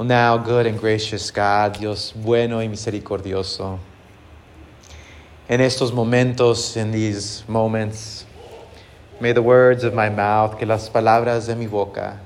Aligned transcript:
O 0.00 0.02
now, 0.02 0.38
good 0.38 0.64
and 0.64 0.80
gracious 0.80 1.30
God, 1.30 1.78
Dios 1.78 2.14
bueno 2.16 2.60
y 2.60 2.68
misericordioso. 2.68 3.78
En 5.46 5.60
estos 5.60 5.92
momentos, 5.92 6.74
in 6.78 6.90
these 6.90 7.44
moments, 7.46 8.24
may 9.20 9.32
the 9.32 9.42
words 9.42 9.84
of 9.84 9.92
my 9.92 10.08
mouth, 10.08 10.58
que 10.58 10.64
las 10.64 10.88
palabras 10.88 11.48
de 11.48 11.54
mi 11.54 11.66
boca, 11.66 12.18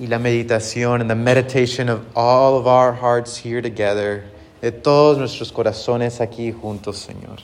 y 0.00 0.06
la 0.06 0.16
meditación 0.16 1.02
and 1.02 1.10
the 1.10 1.14
meditation 1.14 1.90
of 1.90 2.06
all 2.16 2.56
of 2.56 2.66
our 2.66 2.94
hearts 2.94 3.36
here 3.36 3.60
together, 3.60 4.24
de 4.62 4.70
todos 4.72 5.18
nuestros 5.18 5.52
corazones 5.52 6.18
aquí 6.22 6.50
juntos, 6.50 6.96
Señor, 6.96 7.40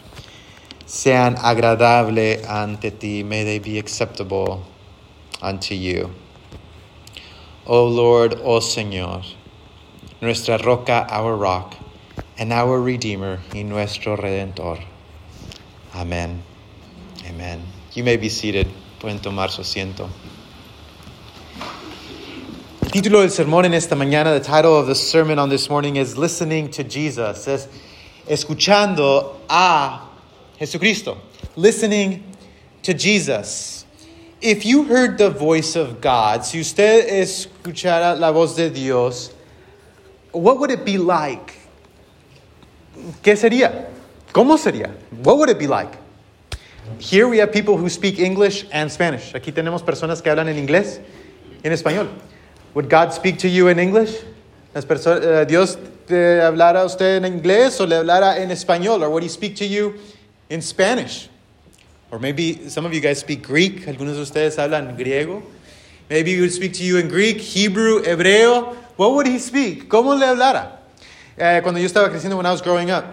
sean 0.87 1.35
agradable 1.37 2.43
ante 2.49 2.91
ti. 2.91 3.23
May 3.23 3.45
they 3.45 3.59
be 3.59 3.79
acceptable 3.79 4.65
unto 5.43 5.75
you. 5.75 6.11
O 7.69 7.85
Lord, 7.85 8.41
O 8.45 8.61
Señor, 8.61 9.25
nuestra 10.23 10.57
roca, 10.57 11.07
our 11.11 11.37
rock, 11.37 11.77
and 12.39 12.51
our 12.51 12.81
Redeemer 12.81 13.41
y 13.55 13.63
nuestro 13.63 14.17
Redentor. 14.17 14.79
Amen. 15.95 16.43
Amen. 17.29 17.63
You 17.93 18.05
may 18.05 18.17
be 18.17 18.31
seated. 18.31 18.69
Pueden 19.01 19.21
tomar 19.21 19.51
su 19.51 19.61
asiento. 19.61 20.09
El 22.81 22.91
título 22.91 23.21
del 23.21 23.31
sermón 23.31 23.67
en 23.67 23.75
esta 23.75 23.95
mañana, 23.95 24.33
the 24.33 24.41
title 24.41 24.75
of 24.75 24.87
the 24.87 24.95
sermon 24.95 25.39
on 25.39 25.51
this 25.51 25.69
morning 25.69 25.97
is 25.97 26.17
Listening 26.17 26.71
to 26.71 26.83
Jesus. 26.83 27.47
Es 27.47 27.69
escuchando 28.27 29.37
a 29.51 30.09
Jesucristo. 30.59 31.19
Listening 31.55 32.25
to 32.83 32.95
Jesus. 32.95 33.78
If 34.41 34.65
you 34.65 34.85
heard 34.85 35.19
the 35.19 35.31
voice 35.31 35.75
of 35.75 36.01
God, 36.01 36.45
si 36.45 36.61
usted 36.61 37.09
escuchara 37.09 38.19
la 38.19 38.31
voz 38.31 38.55
de 38.57 38.71
Dios, 38.71 39.33
what 40.33 40.59
would 40.59 40.71
it 40.71 40.85
be 40.85 40.97
like? 40.97 41.55
¿Qué 43.23 43.37
sería? 43.37 43.87
¿Cómo 44.33 44.57
sería? 44.57 44.91
What 45.25 45.39
would 45.39 45.51
it 45.51 45.59
be 45.59 45.67
like? 45.67 45.93
Here 47.01 47.27
we 47.29 47.39
have 47.39 47.53
people 47.53 47.77
who 47.77 47.89
speak 47.89 48.19
English 48.21 48.65
and 48.73 48.91
Spanish. 48.91 49.33
Aquí 49.35 49.53
tenemos 49.53 49.83
personas 49.83 50.23
que 50.23 50.31
hablan 50.31 50.49
en 50.49 50.57
inglés 50.57 51.01
y 51.63 51.69
en 51.69 51.73
español. 51.73 52.09
Would 52.75 52.89
God 52.89 53.13
speak 53.13 53.39
to 53.41 53.49
you 53.49 53.69
in 53.69 53.79
English? 53.79 54.23
Las 54.75 54.85
perso- 54.85 55.21
uh, 55.21 55.45
Dios 55.45 55.77
te 56.07 56.41
hablara 56.41 56.85
usted 56.85 57.17
en 57.17 57.25
inglés 57.25 57.81
o 57.81 57.87
le 57.87 57.97
hablara 57.97 58.39
en 58.41 58.51
español? 58.51 59.03
Or 59.03 59.11
would 59.11 59.23
he 59.25 59.29
speak 59.29 59.57
to 59.57 59.67
you 59.67 59.95
in 60.49 60.63
Spanish? 60.63 61.29
Or 62.11 62.19
maybe 62.19 62.69
some 62.69 62.87
of 62.87 62.95
you 62.95 63.01
guys 63.01 63.19
speak 63.19 63.47
Greek. 63.47 63.87
Algunos 63.87 64.15
de 64.15 64.23
ustedes 64.23 64.57
hablan 64.57 64.97
griego. 64.97 65.43
Maybe 66.09 66.35
he 66.35 66.41
would 66.41 66.53
speak 66.53 66.73
to 66.75 66.83
you 66.83 66.97
in 66.97 67.09
Greek, 67.09 67.39
Hebrew, 67.39 68.03
hebreo. 68.03 68.75
What 68.97 69.13
would 69.13 69.27
he 69.27 69.39
speak? 69.39 69.89
¿Cómo 69.89 70.19
le 70.19 70.27
hablara? 70.27 70.79
Eh, 71.37 71.61
cuando 71.63 71.79
yo 71.79 71.87
estaba 71.87 72.09
creciendo, 72.11 72.37
when 72.37 72.47
I 72.47 72.51
was 72.51 72.63
growing 72.63 72.91
up, 72.91 73.05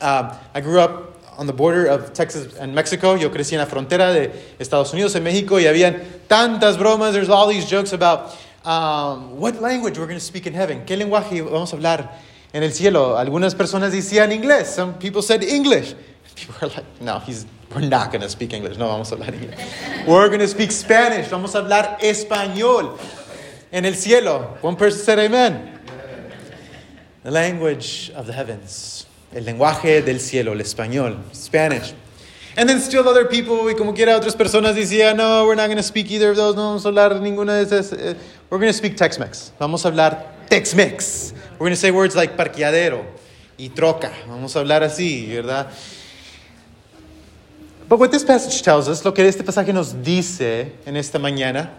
um, 0.00 0.32
I 0.54 0.60
grew 0.60 0.80
up 0.80 1.14
on 1.38 1.46
the 1.46 1.52
border 1.52 1.86
of 1.86 2.12
Texas 2.12 2.56
and 2.58 2.74
Mexico. 2.74 3.14
Yo 3.14 3.30
crecí 3.30 3.52
en 3.52 3.60
la 3.60 3.66
frontera 3.66 4.12
de 4.12 4.32
Estados 4.58 4.92
Unidos 4.92 5.14
y 5.14 5.20
México 5.20 5.60
y 5.60 5.66
habían 5.66 6.02
tantas 6.28 6.76
bromas. 6.76 7.12
There's 7.12 7.30
all 7.30 7.48
these 7.48 7.64
jokes 7.66 7.92
about 7.92 8.36
um, 8.64 9.38
what 9.38 9.60
language 9.62 9.98
we're 9.98 10.06
going 10.06 10.18
to 10.18 10.24
speak 10.24 10.46
in 10.46 10.52
heaven. 10.52 10.84
¿Qué 10.84 10.96
lenguaje 10.96 11.40
vamos 11.42 11.72
a 11.72 11.76
hablar 11.76 12.10
en 12.52 12.64
el 12.64 12.72
cielo? 12.72 13.16
Algunas 13.16 13.54
personas 13.54 13.92
decían 13.92 14.32
inglés. 14.32 14.66
Some 14.66 14.94
people 14.94 15.22
said 15.22 15.44
English. 15.44 15.94
People 16.34 16.54
were 16.60 16.68
like, 16.74 17.00
no, 17.00 17.20
he's, 17.20 17.46
we're 17.74 17.88
not 17.88 18.10
going 18.10 18.22
to 18.22 18.28
speak 18.28 18.52
English. 18.52 18.76
No, 18.78 18.88
vamos 18.88 19.12
a 19.12 19.16
hablar 19.16 19.32
inglés. 19.32 20.06
We're 20.06 20.28
going 20.28 20.40
to 20.40 20.48
speak 20.48 20.72
Spanish. 20.72 21.28
Vamos 21.28 21.54
a 21.54 21.58
hablar 21.58 21.98
español 22.00 22.98
en 23.72 23.84
el 23.84 23.94
cielo. 23.94 24.58
One 24.62 24.76
person 24.76 25.00
said 25.00 25.18
amen. 25.18 25.78
The 27.22 27.30
language 27.30 28.10
of 28.14 28.26
the 28.26 28.32
heavens. 28.32 29.06
El 29.34 29.44
lenguaje 29.44 30.02
del 30.02 30.20
cielo, 30.20 30.52
el 30.52 30.60
español, 30.60 31.18
Spanish. 31.34 31.92
And 32.56 32.68
then 32.68 32.80
still 32.80 33.08
other 33.08 33.26
people, 33.26 33.68
y 33.68 33.74
como 33.74 33.92
quiera 33.92 34.16
otras 34.16 34.34
personas 34.34 34.74
decían, 34.74 35.16
no, 35.16 35.44
we're 35.46 35.54
not 35.54 35.66
going 35.66 35.76
to 35.76 35.82
speak 35.82 36.10
either 36.10 36.30
of 36.30 36.36
those, 36.36 36.56
no 36.56 36.62
vamos 36.62 36.84
a 36.84 36.88
hablar 36.88 37.20
ninguna 37.20 37.58
de 37.58 37.64
esas. 37.66 37.92
Eh, 37.92 38.14
We're 38.50 38.58
going 38.58 38.70
to 38.70 38.76
speak 38.76 38.96
Tex-Mex. 38.96 39.52
Vamos 39.60 39.84
a 39.84 39.90
hablar 39.90 40.46
Tex-Mex. 40.48 41.34
We're 41.52 41.58
going 41.58 41.72
to 41.72 41.76
say 41.76 41.90
words 41.90 42.16
like 42.16 42.36
parqueadero 42.36 43.04
y 43.58 43.68
troca. 43.68 44.10
Vamos 44.26 44.56
a 44.56 44.60
hablar 44.60 44.82
así, 44.82 45.28
¿verdad? 45.28 45.70
But 47.88 47.98
what 47.98 48.10
this 48.10 48.22
passage 48.22 48.62
tells 48.62 48.86
us, 48.86 49.02
lo 49.02 49.12
que 49.12 49.24
este 49.24 49.42
pasaje 49.42 49.72
nos 49.72 49.94
dice 49.94 50.72
en 50.84 50.94
esta 50.94 51.18
mañana, 51.18 51.70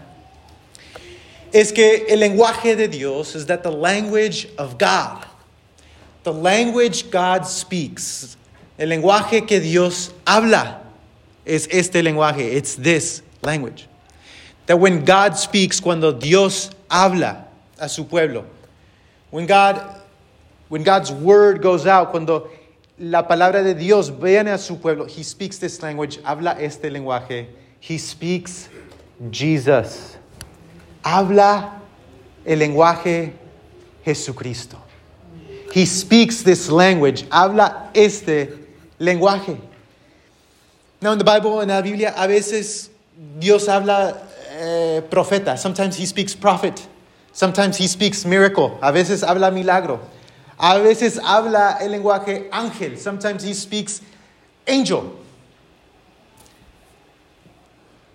es 1.52 1.70
que 1.70 2.04
el 2.08 2.18
lenguaje 2.18 2.76
de 2.76 2.88
Dios 2.88 3.36
is 3.36 3.46
that 3.46 3.62
the 3.62 3.70
language 3.70 4.48
of 4.58 4.76
God, 4.76 5.24
the 6.24 6.32
language 6.32 7.10
God 7.12 7.46
speaks, 7.46 8.36
el 8.76 8.88
lenguaje 8.88 9.46
que 9.46 9.60
Dios 9.60 10.12
habla, 10.26 10.80
es 11.46 11.68
este 11.70 12.02
lenguaje, 12.02 12.54
it's 12.54 12.74
this 12.74 13.22
language. 13.42 13.86
That 14.66 14.78
when 14.78 15.04
God 15.04 15.36
speaks, 15.36 15.78
cuando 15.78 16.12
Dios 16.12 16.70
habla 16.90 17.44
a 17.78 17.88
su 17.88 18.04
pueblo, 18.04 18.46
when 19.30 19.46
God, 19.46 19.80
when 20.68 20.82
God's 20.82 21.12
word 21.12 21.62
goes 21.62 21.86
out, 21.86 22.10
cuando 22.10 22.50
la 23.00 23.26
palabra 23.26 23.62
de 23.62 23.74
Dios 23.74 24.10
viene 24.20 24.50
a 24.50 24.58
su 24.58 24.78
pueblo, 24.78 25.06
He 25.06 25.24
speaks 25.24 25.58
this 25.58 25.82
language, 25.82 26.20
habla 26.22 26.56
este 26.60 26.90
lenguaje, 26.90 27.48
He 27.80 27.98
speaks 27.98 28.68
Jesus. 29.30 30.18
Habla 31.02 31.80
el 32.44 32.58
lenguaje 32.58 33.32
Jesucristo. 34.04 34.76
He 35.72 35.86
speaks 35.86 36.42
this 36.42 36.68
language, 36.68 37.24
habla 37.30 37.90
este 37.94 38.58
lenguaje. 38.98 39.58
Now 41.00 41.12
in 41.12 41.18
the 41.18 41.24
Bible, 41.24 41.62
en 41.62 41.68
la 41.68 41.80
Biblia, 41.80 42.12
a 42.14 42.26
veces 42.26 42.90
Dios 43.38 43.66
habla 43.66 44.14
eh, 44.50 45.00
profeta. 45.08 45.56
Sometimes 45.56 45.96
he 45.96 46.04
speaks 46.04 46.34
prophet. 46.34 46.86
Sometimes 47.32 47.78
he 47.78 47.86
speaks 47.86 48.26
miracle. 48.26 48.78
A 48.82 48.92
veces 48.92 49.22
habla 49.22 49.50
milagro. 49.50 50.00
A 50.62 50.76
veces 50.78 51.18
habla 51.24 51.78
el 51.80 51.92
lenguaje 51.92 52.50
ángel. 52.52 52.98
Sometimes 52.98 53.42
he 53.42 53.54
speaks 53.54 54.02
angel. 54.68 55.16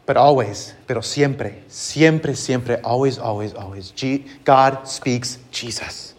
But 0.05 0.15
always, 0.15 0.75
pero 0.85 1.01
siempre, 1.01 1.63
siempre, 1.67 2.35
siempre, 2.35 2.79
always, 2.83 3.17
always, 3.17 3.55
always, 3.55 3.91
God 4.43 4.87
speaks 4.87 5.39
Jesus. 5.49 6.13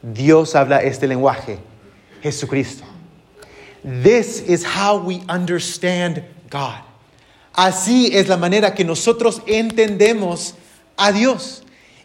Dios 0.00 0.52
habla 0.54 0.80
este 0.84 1.08
lenguaje, 1.08 1.58
Jesucristo. 2.22 2.84
This 3.82 4.42
is 4.42 4.64
how 4.64 4.98
we 4.98 5.24
understand 5.28 6.22
God. 6.50 6.78
Así 7.52 8.14
es 8.14 8.28
la 8.28 8.36
manera 8.36 8.76
que 8.76 8.84
nosotros 8.84 9.40
entendemos 9.48 10.54
a 10.96 11.10
Dios. 11.10 11.63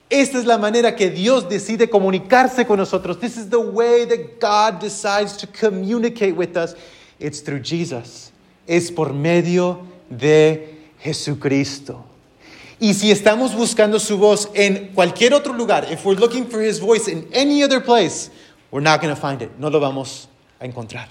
Esta 0.09 0.39
es 0.39 0.45
la 0.45 0.57
manera 0.57 0.95
que 0.95 1.11
Dios 1.11 1.47
decide 1.47 1.87
comunicarse 1.87 2.65
con 2.65 2.77
nosotros. 2.77 3.19
This 3.19 3.37
is 3.37 3.49
the 3.49 3.59
way 3.59 4.05
that 4.05 4.39
God 4.39 4.79
decides 4.81 5.37
to 5.37 5.47
communicate 5.47 6.35
with 6.35 6.57
us. 6.57 6.75
It's 7.19 7.41
through 7.41 7.61
Jesus. 7.61 8.31
Es 8.67 8.89
por 8.89 9.13
medio 9.13 9.85
de 10.09 10.79
Jesucristo. 10.99 12.03
Y 12.79 12.93
si 12.93 13.11
estamos 13.11 13.53
buscando 13.53 13.99
su 13.99 14.17
voz 14.17 14.49
en 14.55 14.93
cualquier 14.95 15.33
otro 15.33 15.53
lugar, 15.53 15.85
if 15.91 16.03
we're 16.05 16.19
looking 16.19 16.45
for 16.47 16.59
his 16.59 16.79
voice 16.79 17.07
in 17.07 17.27
any 17.33 17.61
other 17.61 17.79
place, 17.79 18.31
we're 18.71 18.81
not 18.81 19.01
going 19.01 19.13
to 19.13 19.19
find 19.19 19.41
it. 19.43 19.51
No 19.59 19.69
lo 19.69 19.79
vamos 19.79 20.27
a 20.59 20.65
encontrar. 20.65 21.07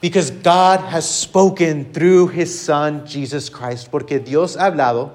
Because 0.00 0.30
God 0.30 0.80
has 0.80 1.08
spoken 1.08 1.92
through 1.92 2.28
his 2.28 2.58
son 2.58 3.06
Jesus 3.06 3.48
Christ, 3.48 3.90
porque 3.92 4.18
Dios 4.18 4.56
ha 4.56 4.70
hablado 4.70 5.10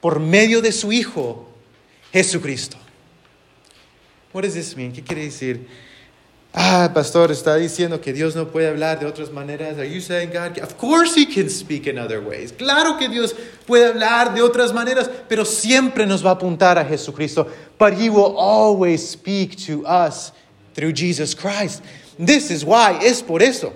por 0.00 0.18
medio 0.18 0.62
de 0.62 0.72
su 0.72 0.90
hijo 0.90 1.51
Jesucristo. 2.12 2.76
What 4.32 4.42
does 4.42 4.54
this 4.54 4.76
mean? 4.76 4.92
¿Qué 4.92 5.02
quiere 5.02 5.24
decir? 5.24 5.66
Ah, 6.54 6.90
pastor, 6.92 7.30
está 7.32 7.56
diciendo 7.56 8.00
que 8.00 8.12
Dios 8.12 8.36
no 8.36 8.48
puede 8.48 8.68
hablar 8.68 9.00
de 9.00 9.06
otras 9.06 9.30
maneras. 9.30 9.78
Are 9.78 9.88
you 9.88 10.02
saying 10.02 10.30
God? 10.30 10.58
Of 10.58 10.76
course 10.76 11.14
he 11.14 11.24
can 11.24 11.48
speak 11.48 11.86
in 11.86 11.98
other 11.98 12.20
ways. 12.20 12.52
Claro 12.52 12.98
que 12.98 13.08
Dios 13.08 13.34
puede 13.66 13.86
hablar 13.86 14.34
de 14.34 14.42
otras 14.42 14.72
maneras, 14.72 15.08
pero 15.28 15.46
siempre 15.46 16.04
nos 16.04 16.22
va 16.22 16.30
a 16.30 16.34
apuntar 16.34 16.76
a 16.78 16.84
Jesucristo. 16.84 17.50
But 17.78 17.94
he 17.94 18.10
will 18.10 18.36
always 18.36 19.08
speak 19.08 19.56
to 19.66 19.86
us 19.86 20.32
through 20.74 20.92
Jesus 20.92 21.34
Christ. 21.34 21.82
This 22.18 22.50
is 22.50 22.64
why, 22.64 22.98
es 23.02 23.22
por 23.22 23.42
eso 23.42 23.72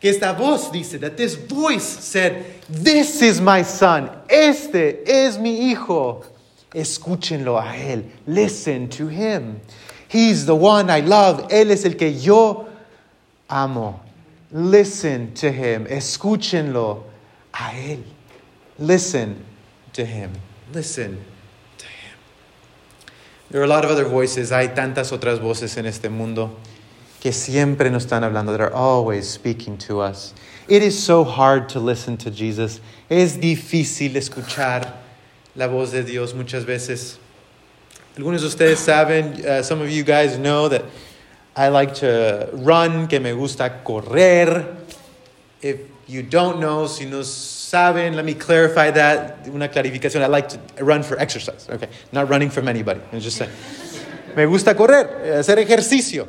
que 0.00 0.10
esta 0.10 0.32
voz 0.32 0.70
dice, 0.70 1.00
that 1.00 1.16
this 1.16 1.34
voice 1.34 1.82
said, 1.82 2.44
This 2.68 3.20
is 3.22 3.40
my 3.40 3.62
son, 3.62 4.08
este 4.28 5.02
es 5.04 5.36
mi 5.38 5.72
hijo. 5.72 6.24
Escúchenlo 6.74 7.58
a 7.58 7.74
él, 7.76 8.04
listen 8.26 8.88
to 8.90 9.08
him. 9.08 9.60
He's 10.08 10.46
the 10.46 10.54
one 10.54 10.90
I 10.90 11.00
love, 11.00 11.48
él 11.50 11.70
es 11.70 11.84
el 11.84 11.94
que 11.94 12.12
yo 12.12 12.68
amo. 13.48 14.00
Listen 14.50 15.34
to 15.34 15.50
him, 15.50 15.86
escúchenlo 15.86 17.02
a 17.52 17.70
él. 17.74 18.02
Listen 18.78 19.44
to 19.92 20.04
him, 20.04 20.32
listen 20.72 21.24
to 21.78 21.86
him. 21.86 22.18
There 23.50 23.60
are 23.60 23.64
a 23.64 23.68
lot 23.68 23.84
of 23.84 23.90
other 23.90 24.04
voices. 24.04 24.50
Hay 24.50 24.68
tantas 24.68 25.10
otras 25.12 25.40
voces 25.40 25.76
en 25.76 25.86
este 25.86 26.10
mundo 26.10 26.56
que 27.20 27.32
siempre 27.32 27.90
nos 27.90 28.06
están 28.06 28.22
hablando, 28.22 28.52
that 28.52 28.60
are 28.60 28.72
always 28.72 29.28
speaking 29.28 29.76
to 29.78 30.00
us. 30.00 30.32
It 30.68 30.82
is 30.82 31.02
so 31.02 31.24
hard 31.24 31.68
to 31.70 31.80
listen 31.80 32.16
to 32.18 32.30
Jesus. 32.30 32.80
Es 33.10 33.38
difícil 33.38 34.14
escuchar 34.16 34.92
la 35.58 35.66
voz 35.66 35.90
de 35.90 36.04
Dios 36.04 36.34
muchas 36.34 36.64
veces. 36.64 37.18
Algunos 38.16 38.42
de 38.42 38.46
ustedes 38.46 38.78
saben, 38.78 39.44
uh, 39.44 39.62
some 39.62 39.82
of 39.82 39.90
you 39.90 40.04
guys 40.04 40.38
know 40.38 40.68
that 40.68 40.84
I 41.56 41.68
like 41.68 41.94
to 41.96 42.48
run, 42.52 43.08
que 43.08 43.18
me 43.18 43.32
gusta 43.32 43.82
correr. 43.82 44.64
If 45.60 45.80
you 46.06 46.22
don't 46.22 46.60
know, 46.60 46.86
si 46.86 47.06
no 47.06 47.22
saben, 47.22 48.14
let 48.14 48.24
me 48.24 48.34
clarify 48.34 48.92
that. 48.92 49.48
Una 49.48 49.68
clarificación. 49.68 50.22
I 50.22 50.28
like 50.28 50.48
to 50.50 50.84
run 50.84 51.02
for 51.02 51.18
exercise. 51.18 51.68
Okay, 51.68 51.88
not 52.12 52.28
running 52.28 52.50
from 52.50 52.68
anybody. 52.68 53.00
I'm 53.12 53.18
just 53.18 53.36
saying. 53.36 53.50
Me 54.36 54.44
gusta 54.46 54.76
correr, 54.76 55.38
hacer 55.38 55.58
ejercicio. 55.58 56.28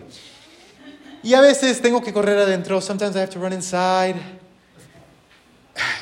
Y 1.23 1.35
a 1.35 1.41
veces 1.41 1.79
tengo 1.81 2.01
que 2.01 2.11
correr 2.11 2.35
adentro. 2.35 2.81
Sometimes 2.81 3.15
I 3.15 3.19
have 3.19 3.29
to 3.29 3.39
run 3.39 3.53
inside. 3.53 4.15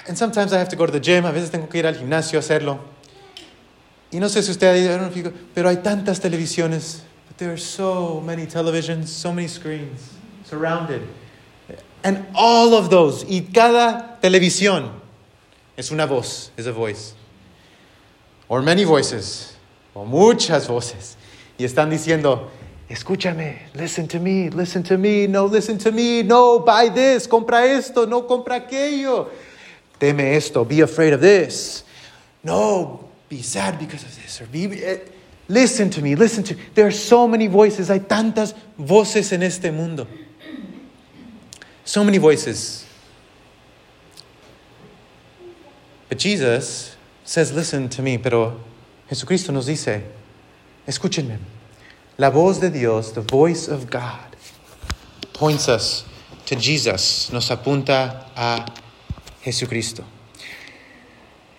And 0.08 0.18
sometimes 0.18 0.54
I 0.54 0.60
have 0.60 0.70
to 0.70 0.78
go 0.78 0.86
to 0.86 0.92
the 0.94 1.02
gym. 1.02 1.26
A 1.26 1.34
veces 1.34 1.52
tengo 1.52 1.68
que 1.68 1.80
ir 1.80 1.88
al 1.88 1.96
gimnasio 1.96 2.38
a 2.38 2.42
hacerlo. 2.42 2.97
Y 4.12 4.20
no 4.20 4.28
sé 4.28 4.42
si 4.42 4.52
usted 4.52 4.68
ha 4.68 4.78
ido, 4.78 5.34
pero 5.54 5.70
hay 5.70 5.78
tantas 5.78 6.20
televisiones. 6.20 7.02
But 7.28 7.38
there 7.38 7.52
are 7.52 7.58
so 7.58 8.22
many 8.22 8.46
televisions, 8.46 9.08
so 9.08 9.34
many 9.34 9.48
screens 9.48 10.14
surrounded. 10.46 11.02
And 12.04 12.26
all 12.34 12.74
of 12.74 12.90
those, 12.90 13.26
y 13.26 13.48
cada 13.54 14.18
televisión 14.22 14.92
es 15.76 15.92
una 15.92 16.06
voz, 16.08 16.52
is 16.56 16.68
a 16.68 16.72
voice. 16.72 17.14
Or 18.48 18.62
many 18.62 18.86
voices, 18.86 19.58
o 19.94 20.06
muchas 20.06 20.68
voces. 20.68 21.18
Y 21.60 21.66
están 21.66 21.90
diciendo, 21.90 22.48
escúchame, 22.90 23.64
listen 23.76 24.08
to 24.08 24.20
me, 24.20 24.50
listen 24.50 24.84
to 24.84 24.98
me, 24.98 25.28
no, 25.28 25.46
listen 25.46 25.78
to 25.78 25.92
me, 25.92 26.24
no, 26.24 26.60
buy 26.60 26.90
this, 26.90 27.28
compra 27.28 27.66
esto, 27.66 28.06
no, 28.06 28.22
compra 28.22 28.56
aquello. 28.56 29.30
Teme 30.00 30.36
esto, 30.36 30.64
be 30.64 30.80
afraid 30.82 31.14
of 31.14 31.20
this. 31.20 31.84
No, 32.44 33.07
be 33.30 33.42
sad 33.42 33.80
because 33.80 34.04
of 34.04 34.16
this. 34.16 34.42
Or 34.42 34.46
be, 34.46 34.84
eh, 34.84 35.00
listen 35.48 35.90
to 35.92 36.02
me, 36.02 36.16
listen 36.16 36.44
to 36.46 36.56
There 36.74 36.88
are 36.88 36.92
so 36.92 37.28
many 37.28 37.48
voices, 37.48 37.90
hay 37.90 38.00
tantas 38.00 38.54
voces 38.78 39.32
en 39.32 39.44
este 39.44 39.72
mundo. 39.72 40.08
So 41.84 42.04
many 42.04 42.18
voices. 42.18 42.86
But 46.10 46.20
Jesus 46.20 46.96
says, 47.24 47.52
listen 47.54 47.90
to 47.90 48.02
me, 48.02 48.18
pero 48.18 48.60
Jesucristo 49.10 49.52
nos 49.52 49.66
dice, 49.68 50.04
escúchenme. 50.88 51.38
La 52.18 52.32
voz 52.32 52.60
de 52.60 52.70
Dios, 52.70 53.12
the 53.12 53.22
voice 53.22 53.68
of 53.68 53.90
God, 53.90 54.36
points 55.34 55.68
us 55.68 56.06
to 56.46 56.56
Jesus, 56.56 57.32
nos 57.32 57.50
apunta 57.50 58.26
a 58.36 58.66
Jesucristo. 59.44 60.04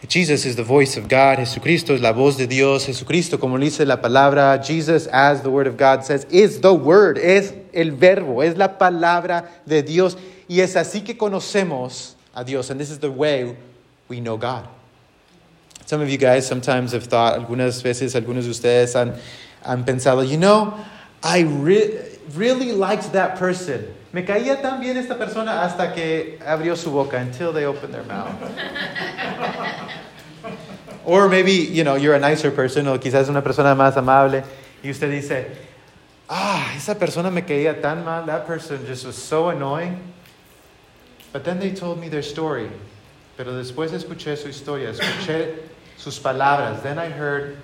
Jesus 0.07 0.47
is 0.47 0.55
the 0.55 0.63
voice 0.63 0.97
of 0.97 1.09
God. 1.09 1.39
Jesucristo 1.39 1.93
es 1.93 2.01
la 2.01 2.13
voz 2.13 2.37
de 2.37 2.47
Dios. 2.47 2.87
Jesucristo, 2.87 3.39
como 3.39 3.59
dice 3.59 3.85
la 3.85 3.97
palabra, 3.97 4.65
Jesus, 4.65 5.09
as 5.09 5.43
the 5.43 5.51
word 5.51 5.67
of 5.67 5.77
God 5.77 6.05
says, 6.05 6.25
is 6.31 6.61
the 6.61 6.73
word, 6.73 7.19
es 7.19 7.53
el 7.75 7.91
verbo, 7.91 8.41
es 8.41 8.57
la 8.57 8.79
palabra 8.79 9.49
de 9.67 9.83
Dios. 9.83 10.17
Y 10.49 10.61
es 10.61 10.77
así 10.77 11.05
que 11.05 11.17
conocemos 11.17 12.15
a 12.33 12.45
Dios. 12.45 12.71
And 12.71 12.81
this 12.81 12.91
is 12.91 13.01
the 13.01 13.11
way 13.11 13.57
we 14.07 14.21
know 14.21 14.37
God. 14.37 14.69
Some 15.85 16.01
of 16.01 16.09
you 16.09 16.19
guys 16.19 16.47
sometimes 16.47 16.93
have 16.93 17.05
thought, 17.05 17.35
algunas 17.35 17.83
veces, 17.83 18.15
algunos 18.15 18.45
de 18.45 18.51
ustedes 18.51 18.95
han, 18.95 19.15
han 19.65 19.85
pensado, 19.85 20.23
you 20.23 20.37
know, 20.37 20.75
I 21.23 21.41
re 21.41 22.19
really 22.37 22.73
liked 22.73 23.13
that 23.15 23.37
person. 23.37 23.95
Me 24.13 24.23
caía 24.23 24.61
tan 24.63 24.81
bien 24.81 24.97
esta 24.97 25.17
persona 25.17 25.63
hasta 25.63 25.93
que 25.95 26.39
abrió 26.47 26.77
su 26.77 26.91
boca, 26.91 27.17
until 27.17 27.53
they 27.53 27.65
opened 27.65 27.93
their 27.93 28.05
mouth. 28.05 28.33
or 31.05 31.29
maybe, 31.29 31.53
you 31.53 31.85
know, 31.85 31.95
you're 31.95 32.15
a 32.15 32.21
nicer 32.21 32.51
person, 32.51 32.87
o 32.89 32.99
quizás 32.99 33.29
una 33.29 33.43
persona 33.43 33.75
más 33.75 33.97
amable, 33.97 34.45
y 34.83 34.91
usted 34.91 35.11
dice, 35.11 35.47
ah, 36.29 36.73
esa 36.77 36.95
persona 36.95 37.31
me 37.31 37.43
caía 37.43 37.81
tan 37.81 38.05
mal, 38.05 38.27
that 38.27 38.47
person 38.47 38.85
just 38.87 39.07
was 39.07 39.17
so 39.17 39.49
annoying. 39.49 39.99
But 41.33 41.45
then 41.45 41.59
they 41.59 41.73
told 41.73 42.01
me 42.01 42.09
their 42.09 42.23
story. 42.23 42.71
Pero 43.37 43.53
después 43.53 43.93
escuché 43.93 44.37
su 44.37 44.49
historia, 44.49 44.91
escuché 44.91 45.55
sus 45.97 46.19
palabras. 46.19 46.83
Then 46.83 46.99
I 46.99 47.09
heard 47.09 47.57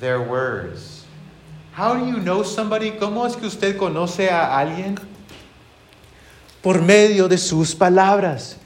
their 0.00 0.20
words. 0.20 1.04
How 1.72 1.94
do 1.94 2.06
you 2.06 2.20
know 2.20 2.42
somebody? 2.42 2.92
¿Cómo 2.92 3.26
es 3.26 3.36
que 3.36 3.46
usted 3.46 3.76
conoce 3.76 4.30
a 4.30 4.56
alguien? 4.56 4.98
Por 6.62 6.80
medio 6.80 7.28
de 7.28 7.36
sus 7.36 7.74
palabras. 7.74 8.56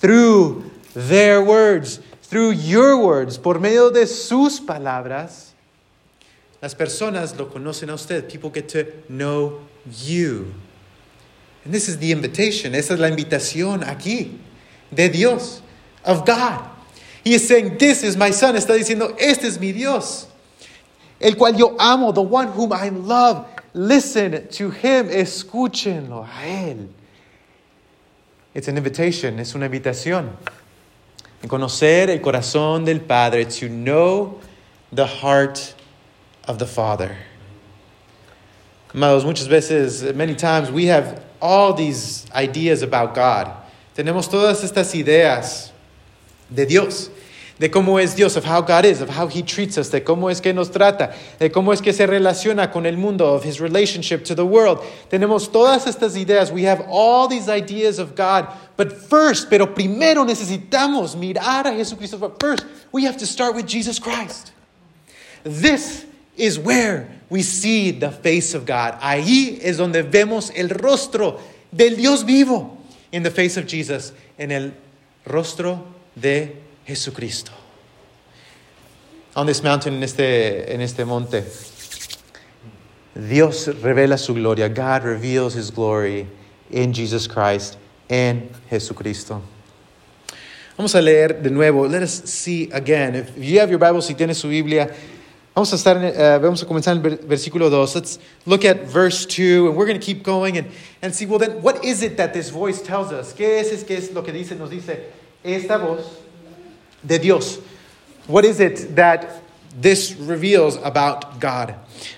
Through 0.00 0.70
their 0.94 1.42
words. 1.42 2.00
Through 2.28 2.52
your 2.52 3.02
words. 3.02 3.38
Por 3.38 3.58
medio 3.58 3.90
de 3.90 4.06
sus 4.06 4.60
palabras. 4.60 5.52
Las 6.60 6.74
personas 6.74 7.36
lo 7.38 7.46
conocen 7.46 7.90
a 7.90 7.94
usted. 7.94 8.28
People 8.28 8.50
get 8.50 8.68
to 8.70 8.84
know 9.08 9.60
you. 9.90 10.52
And 11.64 11.72
this 11.72 11.88
is 11.88 11.98
the 11.98 12.12
invitation. 12.12 12.74
Esa 12.74 12.94
es 12.94 13.00
la 13.00 13.08
invitación 13.08 13.84
aquí 13.84 14.38
de 14.90 15.08
Dios, 15.08 15.62
of 16.04 16.24
God. 16.24 16.64
He 17.24 17.34
is 17.34 17.46
saying, 17.46 17.78
This 17.78 18.02
is 18.02 18.16
my 18.16 18.30
son. 18.30 18.54
Está 18.54 18.74
diciendo, 18.74 19.14
Este 19.18 19.44
es 19.44 19.60
mi 19.60 19.72
Dios, 19.72 20.26
el 21.20 21.34
cual 21.34 21.56
yo 21.56 21.76
amo, 21.78 22.12
the 22.12 22.22
one 22.22 22.48
whom 22.48 22.72
I 22.72 22.88
love. 22.88 23.46
Listen 23.74 24.48
to 24.48 24.70
him, 24.70 25.08
escúchenlo 25.08 26.26
a 26.26 26.46
él. 26.46 26.88
It's 28.54 28.66
an 28.66 28.76
invitation, 28.76 29.38
es 29.38 29.54
una 29.54 29.68
invitación. 29.68 30.30
En 31.42 31.48
conocer 31.48 32.10
el 32.10 32.20
corazón 32.20 32.84
del 32.84 33.00
Padre, 33.00 33.44
to 33.44 33.68
know 33.68 34.40
the 34.92 35.06
heart 35.06 35.74
of 36.46 36.58
the 36.58 36.66
Father. 36.66 37.16
Amados, 38.94 39.24
muchas 39.24 39.46
veces, 39.46 40.14
many 40.14 40.34
times, 40.34 40.70
we 40.70 40.86
have 40.86 41.22
all 41.40 41.74
these 41.74 42.26
ideas 42.34 42.82
about 42.82 43.14
God. 43.14 43.52
Tenemos 43.94 44.28
todas 44.28 44.64
estas 44.64 44.94
ideas 44.94 45.70
de 46.50 46.64
Dios, 46.66 47.10
de 47.58 47.70
cómo 47.70 48.00
es 48.00 48.14
Dios, 48.14 48.36
of 48.36 48.44
how 48.44 48.60
God 48.60 48.84
is, 48.84 49.00
of 49.00 49.08
how 49.08 49.26
He 49.26 49.42
treats 49.42 49.76
us, 49.78 49.88
de 49.90 50.00
cómo 50.00 50.30
es 50.30 50.40
que 50.40 50.52
nos 50.52 50.70
trata, 50.70 51.12
de 51.38 51.50
cómo 51.50 51.72
es 51.72 51.80
que 51.80 51.92
se 51.92 52.06
relaciona 52.06 52.70
con 52.72 52.86
el 52.86 52.96
mundo, 52.96 53.34
of 53.34 53.44
His 53.44 53.60
relationship 53.60 54.24
to 54.24 54.34
the 54.34 54.46
world. 54.46 54.78
Tenemos 55.10 55.50
todas 55.50 55.86
estas 55.86 56.16
ideas. 56.16 56.52
We 56.52 56.64
have 56.64 56.84
all 56.88 57.26
these 57.26 57.48
ideas 57.48 57.98
of 57.98 58.14
God. 58.14 58.46
But 58.76 58.92
first, 58.92 59.50
pero 59.50 59.66
primero 59.66 60.24
necesitamos 60.24 61.16
mirar 61.16 61.66
a 61.66 61.72
Jesucristo. 61.72 62.18
But 62.18 62.38
first, 62.38 62.64
we 62.92 63.04
have 63.04 63.16
to 63.18 63.26
start 63.26 63.56
with 63.56 63.66
Jesus 63.66 63.98
Christ. 63.98 64.52
This 65.42 66.06
is 66.36 66.58
where 66.58 67.08
we 67.28 67.42
see 67.42 67.90
the 67.90 68.12
face 68.12 68.54
of 68.54 68.64
God. 68.66 68.98
Ahí 69.00 69.58
es 69.62 69.78
donde 69.78 70.04
vemos 70.04 70.52
el 70.56 70.68
rostro 70.68 71.40
del 71.74 71.96
Dios 71.96 72.22
vivo. 72.22 72.76
In 73.10 73.22
the 73.22 73.30
face 73.30 73.56
of 73.56 73.66
Jesus, 73.66 74.12
en 74.38 74.52
el 74.52 74.72
rostro 75.26 75.82
de 76.14 76.52
Jesucristo. 76.88 77.52
On 79.36 79.46
this 79.46 79.62
mountain, 79.62 79.96
en 79.96 80.02
este, 80.02 80.72
en 80.72 80.80
este 80.80 81.04
monte, 81.04 81.44
Dios 83.14 83.68
revela 83.82 84.16
su 84.16 84.32
gloria. 84.32 84.70
God 84.70 85.04
reveals 85.04 85.52
his 85.52 85.70
glory 85.70 86.26
in 86.70 86.94
Jesus 86.94 87.28
Christ, 87.28 87.76
en 88.08 88.48
Jesucristo. 88.70 89.42
Vamos 90.78 90.94
a 90.94 91.02
leer 91.02 91.42
de 91.42 91.50
nuevo. 91.50 91.86
Let 91.86 92.02
us 92.02 92.22
see 92.24 92.70
again. 92.72 93.16
If 93.16 93.36
you 93.36 93.60
have 93.60 93.68
your 93.68 93.78
Bible, 93.78 94.00
si 94.00 94.14
tienes 94.14 94.36
su 94.36 94.48
Biblia, 94.48 94.90
Vamos 95.54 95.72
a, 95.72 95.76
estar 95.76 95.96
en, 95.96 96.14
uh, 96.14 96.38
vamos 96.38 96.62
a 96.62 96.66
comenzar 96.66 96.94
en 96.94 97.02
versículo 97.02 97.68
2. 97.68 97.96
Let's 97.96 98.20
look 98.46 98.64
at 98.64 98.86
verse 98.86 99.26
2, 99.26 99.66
and 99.66 99.76
we're 99.76 99.86
going 99.86 99.98
to 99.98 100.06
keep 100.06 100.22
going 100.22 100.56
and, 100.56 100.70
and 101.02 101.12
see, 101.12 101.26
well, 101.26 101.40
then, 101.40 101.60
what 101.62 101.84
is 101.84 102.04
it 102.04 102.16
that 102.16 102.32
this 102.32 102.48
voice 102.48 102.80
tells 102.80 103.12
us? 103.12 103.34
¿Qué 103.34 103.58
es, 103.58 103.72
es, 103.72 103.82
qué 103.82 103.96
es 103.96 104.12
lo 104.12 104.22
que 104.22 104.32
dice, 104.32 104.56
nos 104.56 104.70
dice 104.70 105.00
esta 105.42 105.78
voz 105.78 106.27
de 107.04 107.18
Dios? 107.18 107.58
What 108.26 108.44
is 108.44 108.60
it 108.60 108.96
that 108.96 109.42
this 109.74 110.14
reveals 110.14 110.76
about 110.76 111.40
God? 111.40 111.74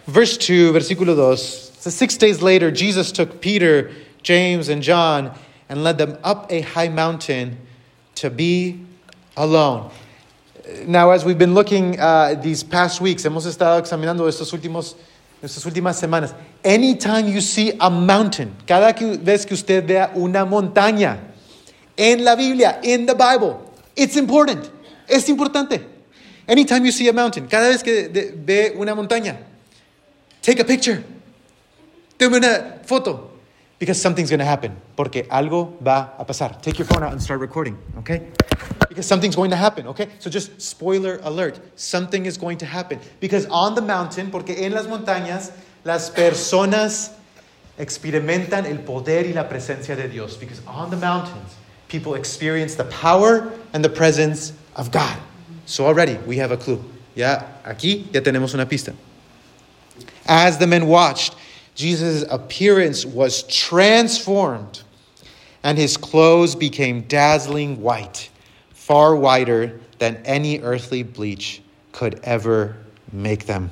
Verse 0.06 0.36
2, 0.36 0.72
versículo 0.72 1.14
2. 1.14 1.36
So 1.80 1.90
six 1.90 2.16
days 2.16 2.42
later, 2.42 2.70
Jesus 2.70 3.12
took 3.12 3.40
Peter, 3.40 3.90
James, 4.22 4.68
and 4.68 4.82
John 4.82 5.32
and 5.68 5.84
led 5.84 5.98
them 5.98 6.18
up 6.22 6.50
a 6.50 6.60
high 6.62 6.88
mountain 6.88 7.58
to 8.16 8.28
be 8.28 8.84
alone. 9.36 9.90
Now, 10.86 11.10
as 11.10 11.24
we've 11.24 11.38
been 11.38 11.54
looking 11.54 11.98
uh, 11.98 12.34
these 12.34 12.62
past 12.62 13.00
weeks, 13.00 13.22
hemos 13.22 13.46
estado 13.46 13.80
examinando 13.80 14.28
estos 14.28 14.52
últimos, 14.52 14.94
estas 15.42 15.64
últimas 15.64 15.94
semanas. 15.94 16.34
Anytime 16.64 17.26
you 17.26 17.40
see 17.40 17.72
a 17.80 17.88
mountain, 17.88 18.54
cada 18.66 18.92
vez 18.92 19.46
que 19.46 19.54
usted 19.54 19.86
vea 19.86 20.10
una 20.14 20.44
montaña 20.44 21.18
en 21.96 22.24
la 22.24 22.36
Biblia, 22.36 22.78
in 22.82 23.06
the 23.06 23.14
Bible, 23.14 23.69
it's 23.96 24.16
important. 24.16 24.70
Es 25.08 25.28
importante. 25.28 25.80
Anytime 26.48 26.84
you 26.84 26.92
see 26.92 27.08
a 27.08 27.12
mountain, 27.12 27.46
cada 27.46 27.68
vez 27.68 27.82
que 27.82 28.08
ve 28.08 28.74
una 28.76 28.94
montaña, 28.94 29.38
take 30.42 30.60
a 30.60 30.64
picture. 30.64 31.04
Tome 32.18 32.36
una 32.36 32.80
foto. 32.84 33.30
Because 33.78 33.98
something's 33.98 34.28
going 34.28 34.40
to 34.40 34.44
happen. 34.44 34.76
Porque 34.94 35.26
algo 35.30 35.78
va 35.82 36.14
a 36.18 36.24
pasar. 36.26 36.60
Take 36.60 36.78
your 36.78 36.86
phone 36.86 37.02
out 37.02 37.12
and 37.12 37.22
start 37.22 37.40
recording, 37.40 37.78
okay? 37.96 38.28
Because 38.90 39.06
something's 39.06 39.34
going 39.34 39.50
to 39.50 39.56
happen, 39.56 39.86
okay? 39.86 40.08
So 40.18 40.28
just 40.28 40.60
spoiler 40.60 41.18
alert. 41.22 41.58
Something 41.76 42.26
is 42.26 42.36
going 42.36 42.58
to 42.58 42.66
happen. 42.66 43.00
Because 43.20 43.46
on 43.46 43.74
the 43.74 43.80
mountain, 43.80 44.30
porque 44.30 44.50
en 44.50 44.72
las 44.72 44.86
montañas, 44.86 45.52
las 45.82 46.10
personas 46.10 47.12
experimentan 47.78 48.66
el 48.66 48.80
poder 48.80 49.26
y 49.26 49.32
la 49.32 49.48
presencia 49.48 49.96
de 49.96 50.08
Dios. 50.08 50.36
Because 50.36 50.60
on 50.66 50.90
the 50.90 50.98
mountains, 50.98 51.56
people 51.90 52.14
experience 52.14 52.76
the 52.76 52.84
power 52.84 53.52
and 53.74 53.84
the 53.84 53.90
presence 53.90 54.54
of 54.76 54.90
God. 54.90 55.18
So 55.66 55.84
already 55.84 56.14
we 56.26 56.38
have 56.38 56.52
a 56.52 56.56
clue. 56.56 56.82
Ya 57.14 57.42
aquí 57.64 58.12
ya 58.14 58.20
tenemos 58.20 58.54
una 58.54 58.64
pista. 58.64 58.94
As 60.26 60.56
the 60.58 60.66
men 60.66 60.86
watched, 60.86 61.34
Jesus' 61.74 62.24
appearance 62.30 63.04
was 63.04 63.42
transformed, 63.44 64.82
and 65.62 65.76
his 65.76 65.96
clothes 65.96 66.54
became 66.54 67.02
dazzling 67.02 67.82
white, 67.82 68.30
far 68.70 69.16
whiter 69.16 69.80
than 69.98 70.16
any 70.24 70.60
earthly 70.60 71.02
bleach 71.02 71.60
could 71.92 72.20
ever 72.22 72.76
make 73.12 73.46
them. 73.46 73.70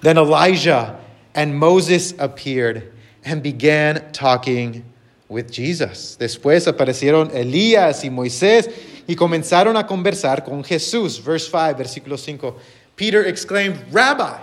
Then 0.00 0.18
Elijah 0.18 0.98
and 1.34 1.56
Moses 1.56 2.14
appeared 2.18 2.92
and 3.24 3.42
began 3.42 4.12
talking 4.12 4.84
with 5.28 5.50
Jesus. 5.50 6.16
Después 6.18 6.66
aparecieron 6.66 7.30
Elías 7.34 8.04
y 8.04 8.10
Moisés 8.10 8.70
y 9.06 9.14
comenzaron 9.14 9.76
a 9.76 9.86
conversar 9.86 10.44
con 10.44 10.64
Jesús. 10.64 11.22
Verse 11.22 11.48
5, 11.48 11.76
versículo 11.76 12.18
5. 12.18 12.56
Peter 12.96 13.24
exclaimed, 13.26 13.78
Rabbi, 13.92 14.38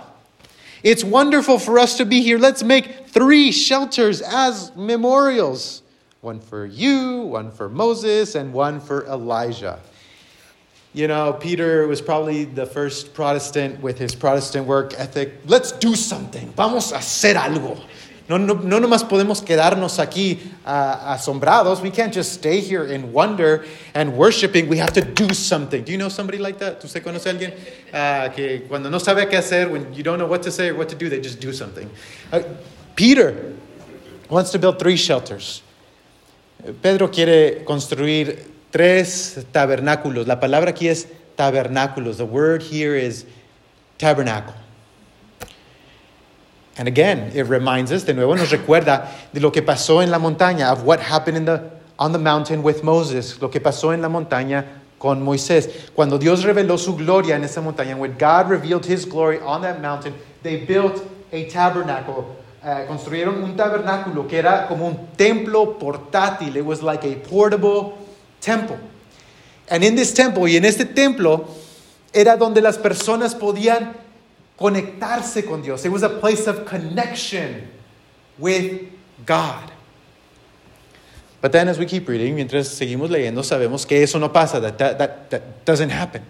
it's 0.82 1.04
wonderful 1.04 1.58
for 1.58 1.78
us 1.78 1.96
to 1.96 2.04
be 2.04 2.22
here. 2.22 2.38
Let's 2.38 2.62
make 2.62 3.08
three 3.08 3.50
shelters 3.50 4.22
as 4.22 4.74
memorials 4.76 5.82
one 6.26 6.40
for 6.40 6.66
you, 6.66 7.20
one 7.20 7.52
for 7.52 7.68
Moses, 7.68 8.34
and 8.34 8.52
one 8.52 8.80
for 8.80 9.06
Elijah. 9.06 9.78
You 10.92 11.06
know, 11.06 11.34
Peter 11.34 11.86
was 11.86 12.00
probably 12.00 12.46
the 12.46 12.66
first 12.66 13.14
Protestant 13.14 13.80
with 13.80 13.98
his 13.98 14.14
Protestant 14.14 14.66
work 14.66 14.92
ethic. 14.98 15.34
Let's 15.44 15.70
do 15.70 15.94
something. 15.94 16.52
Vamos 16.56 16.90
a 16.90 16.96
hacer 16.96 17.36
algo. 17.36 17.78
No, 18.28 18.38
no, 18.38 18.54
no 18.54 18.80
nomás 18.80 19.04
podemos 19.04 19.40
quedarnos 19.40 20.00
aquí 20.00 20.40
uh, 20.64 21.12
asombrados. 21.14 21.80
We 21.80 21.92
can't 21.92 22.12
just 22.12 22.32
stay 22.32 22.60
here 22.60 22.84
in 22.84 23.12
wonder 23.12 23.64
and 23.94 24.16
worshiping. 24.16 24.68
We 24.68 24.78
have 24.78 24.92
to 24.94 25.00
do 25.00 25.32
something. 25.32 25.84
Do 25.84 25.92
you 25.92 25.98
know 25.98 26.08
somebody 26.08 26.38
like 26.38 26.58
that? 26.58 26.82
¿Usted 26.82 27.04
conoce 27.04 27.26
a 27.26 27.30
alguien 27.30 27.52
uh, 27.92 28.34
que 28.34 28.64
cuando 28.68 28.90
no 28.90 28.98
sabe 28.98 29.28
qué 29.28 29.36
hacer, 29.36 29.70
when 29.70 29.94
you 29.94 30.02
don't 30.02 30.18
know 30.18 30.26
what 30.26 30.42
to 30.42 30.50
say 30.50 30.70
or 30.70 30.74
what 30.74 30.88
to 30.88 30.96
do, 30.96 31.08
they 31.08 31.20
just 31.20 31.40
do 31.40 31.52
something? 31.52 31.88
Uh, 32.32 32.40
Peter 32.96 33.54
wants 34.28 34.50
to 34.50 34.58
build 34.58 34.80
three 34.80 34.96
shelters. 34.96 35.62
Pedro 36.82 37.08
quiere 37.08 37.64
construir 37.64 38.50
tres 38.72 39.46
tabernáculos. 39.52 40.26
La 40.26 40.40
palabra 40.40 40.70
aquí 40.70 40.88
es 40.88 41.06
tabernáculos. 41.36 42.16
The 42.16 42.26
word 42.26 42.62
here 42.62 42.96
is 42.96 43.24
tabernacle. 43.98 44.54
And 46.78 46.88
again, 46.88 47.30
it 47.34 47.46
reminds 47.46 47.90
us, 47.90 48.04
de 48.04 48.12
nuevo 48.12 48.34
nos 48.36 48.50
recuerda 48.50 49.08
de 49.32 49.40
lo 49.40 49.50
que 49.50 49.62
pasó 49.62 50.02
en 50.02 50.10
la 50.10 50.18
montaña, 50.18 50.70
of 50.72 50.84
what 50.84 51.00
happened 51.00 51.38
in 51.38 51.44
the, 51.46 51.70
on 51.98 52.12
the 52.12 52.18
mountain 52.18 52.62
with 52.62 52.82
Moses, 52.82 53.40
lo 53.40 53.48
que 53.48 53.60
pasó 53.60 53.94
en 53.94 54.02
la 54.02 54.08
montaña 54.08 54.64
con 54.98 55.22
Moisés. 55.22 55.70
Cuando 55.94 56.18
Dios 56.18 56.44
reveló 56.44 56.78
su 56.78 56.94
gloria 56.94 57.36
en 57.36 57.44
esa 57.44 57.62
montaña, 57.62 57.96
when 57.96 58.16
God 58.18 58.50
revealed 58.50 58.84
his 58.84 59.06
glory 59.06 59.38
on 59.40 59.62
that 59.62 59.80
mountain, 59.80 60.14
they 60.42 60.66
built 60.66 61.02
a 61.32 61.48
tabernacle. 61.48 62.36
Uh, 62.62 62.84
construyeron 62.86 63.42
un 63.42 63.56
tabernáculo 63.56 64.26
que 64.28 64.38
era 64.38 64.66
como 64.66 64.86
un 64.86 65.08
templo 65.16 65.78
portátil. 65.78 66.56
It 66.56 66.64
was 66.64 66.82
like 66.82 67.04
a 67.04 67.14
portable 67.28 67.96
temple. 68.40 68.78
And 69.70 69.82
in 69.82 69.96
this 69.96 70.12
temple, 70.12 70.46
y 70.48 70.56
en 70.56 70.64
este 70.64 70.84
templo, 70.84 71.46
era 72.12 72.36
donde 72.36 72.60
las 72.60 72.76
personas 72.78 73.34
podían 73.34 73.94
conectarse 74.58 75.46
con 75.46 75.62
Dios. 75.62 75.84
It 75.84 75.90
was 75.90 76.02
a 76.02 76.08
place 76.08 76.46
of 76.46 76.66
connection 76.66 77.68
with 78.38 78.90
God. 79.24 79.72
But 81.40 81.52
then, 81.52 81.68
as 81.68 81.78
we 81.78 81.86
keep 81.86 82.08
reading, 82.08 82.34
mientras 82.34 82.68
seguimos 82.68 83.10
leyendo, 83.10 83.42
sabemos 83.44 83.86
que 83.86 84.02
eso 84.02 84.18
no 84.18 84.30
pasa, 84.30 84.60
that, 84.60 84.78
that, 84.78 84.98
that, 84.98 85.30
that 85.30 85.64
doesn't 85.64 85.90
happen. 85.90 86.24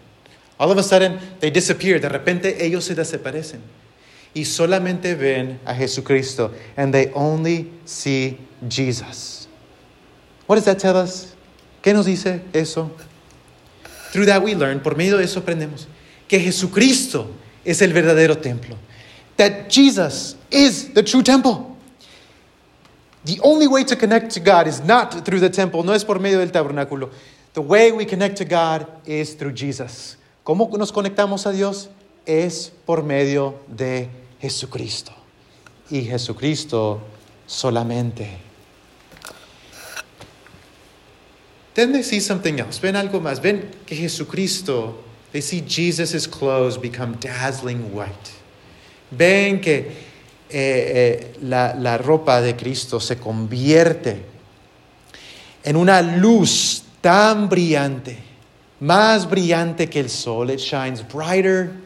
All 0.59 0.71
of 0.71 0.79
a 0.79 0.83
sudden, 0.83 1.19
they 1.41 1.51
disappear. 1.51 1.99
De 1.99 2.09
repente, 2.09 2.61
ellos 2.61 2.85
se 2.85 2.95
desaparecen. 2.95 3.61
Y 4.35 4.43
solamente 4.43 5.15
ven 5.15 5.61
a 5.65 5.73
Jesucristo, 5.75 6.53
and 6.77 6.93
they 6.93 7.13
only 7.15 7.71
see 7.85 8.39
Jesus. 8.69 9.49
What 10.47 10.57
does 10.57 10.65
that 10.67 10.79
tell 10.79 10.97
us? 10.97 11.35
¿Qué 11.83 11.95
nos 11.95 12.07
dice 12.07 12.43
eso? 12.53 12.91
Through 14.11 14.27
that 14.27 14.43
we 14.43 14.55
learn, 14.55 14.81
por 14.81 14.95
medio 14.95 15.17
de 15.17 15.25
eso 15.25 15.41
aprendemos, 15.41 15.87
que 16.29 16.39
Jesucristo 16.39 17.29
es 17.67 17.83
el 17.83 17.93
verdadero 17.93 18.39
templo. 18.41 18.77
That 19.37 19.69
Jesus 19.69 20.37
is 20.51 20.95
the 20.95 21.03
true 21.03 21.23
temple. 21.23 21.77
The 23.25 23.41
only 23.43 23.67
way 23.67 23.85
to 23.85 23.97
connect 23.97 24.33
to 24.35 24.41
God 24.41 24.69
is 24.69 24.81
not 24.81 25.25
through 25.25 25.41
the 25.41 25.51
temple, 25.51 25.83
no 25.83 25.93
es 25.93 26.05
por 26.05 26.21
medio 26.21 26.39
del 26.39 26.51
tabernáculo. 26.51 27.11
The 27.55 27.61
way 27.61 27.91
we 27.91 28.07
connect 28.07 28.37
to 28.39 28.45
God 28.45 28.87
is 29.05 29.35
through 29.35 29.55
Jesus. 29.55 30.17
¿Cómo 30.45 30.71
nos 30.79 30.93
conectamos 30.93 31.45
a 31.47 31.53
Dios? 31.53 31.89
Es 32.25 32.71
por 32.87 33.03
medio 33.03 33.59
de 33.67 34.09
Jesucristo. 34.41 35.13
Y 35.91 36.03
Jesucristo 36.03 37.01
solamente. 37.47 38.39
Then 41.75 41.93
they 41.93 42.03
see 42.03 42.21
something 42.21 42.59
else. 42.59 42.79
Ven 42.81 42.95
algo 42.95 43.21
más. 43.21 43.41
Ven 43.43 43.71
que 43.85 43.97
Jesucristo 43.97 45.03
They 45.37 45.43
see 45.43 45.61
Jesus' 45.61 46.27
clothes 46.27 46.79
become 46.79 47.17
dazzling 47.17 47.93
white. 47.93 48.33
Ven 49.13 49.61
que 49.61 49.93
eh, 50.49 50.57
eh, 50.57 51.27
la, 51.43 51.75
la 51.77 51.99
ropa 51.99 52.41
de 52.41 52.55
Cristo 52.55 52.99
se 53.01 53.17
convierte 53.17 54.23
en 55.63 55.77
una 55.77 56.01
luz 56.01 56.85
tan 57.03 57.51
brillante, 57.51 58.17
más 58.81 59.29
brillante 59.29 59.91
que 59.91 60.01
el 60.01 60.09
sol. 60.09 60.49
It 60.49 60.59
shines 60.59 61.03
brighter 61.03 61.77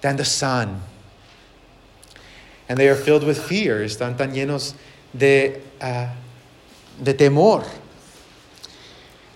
than 0.00 0.16
the 0.16 0.24
sun. 0.24 0.82
And 2.68 2.78
they 2.78 2.88
are 2.88 2.94
filled 2.94 3.24
with 3.24 3.38
fear. 3.38 3.82
Están 3.82 4.16
tan 4.16 4.32
llenos 4.32 4.74
de, 5.12 5.60
uh, 5.80 6.10
de 7.02 7.12
temor. 7.12 7.64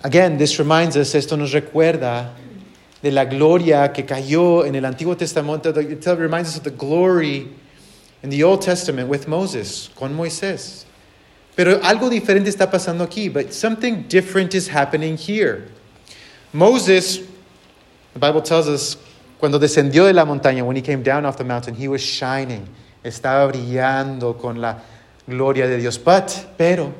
Again, 0.04 0.38
this 0.38 0.60
reminds 0.60 0.96
us, 0.96 1.12
esto 1.16 1.34
nos 1.34 1.52
recuerda 1.52 2.45
de 3.06 3.12
la 3.12 3.24
gloria 3.24 3.92
que 3.92 4.04
cayó 4.04 4.64
en 4.64 4.74
el 4.74 4.84
Antiguo 4.84 5.16
Testamento. 5.16 5.70
It 5.70 6.04
reminds 6.18 6.48
us 6.50 6.56
of 6.56 6.64
the 6.64 6.70
glory 6.70 7.48
in 8.24 8.30
the 8.30 8.42
Old 8.42 8.62
Testament 8.62 9.08
with 9.08 9.28
Moses, 9.28 9.90
con 9.94 10.12
Moisés. 10.12 10.86
Pero 11.54 11.80
algo 11.84 12.10
diferente 12.10 12.50
está 12.50 12.68
pasando 12.68 13.04
aquí, 13.04 13.32
but 13.32 13.52
something 13.52 14.08
different 14.08 14.54
is 14.54 14.68
happening 14.68 15.16
here. 15.16 15.68
Moses, 16.52 17.20
the 18.12 18.18
Bible 18.18 18.42
tells 18.42 18.66
us, 18.66 18.96
cuando 19.38 19.60
descendió 19.60 20.06
de 20.06 20.12
la 20.12 20.24
montaña, 20.24 20.64
when 20.64 20.74
he 20.74 20.82
came 20.82 21.04
down 21.04 21.24
off 21.24 21.36
the 21.36 21.44
mountain, 21.44 21.76
he 21.76 21.86
was 21.86 22.02
shining. 22.02 22.66
Estaba 23.04 23.46
brillando 23.52 24.36
con 24.36 24.60
la 24.60 24.80
gloria 25.28 25.68
de 25.68 25.78
Dios. 25.78 25.96
But, 25.96 26.56
pero, 26.58 26.92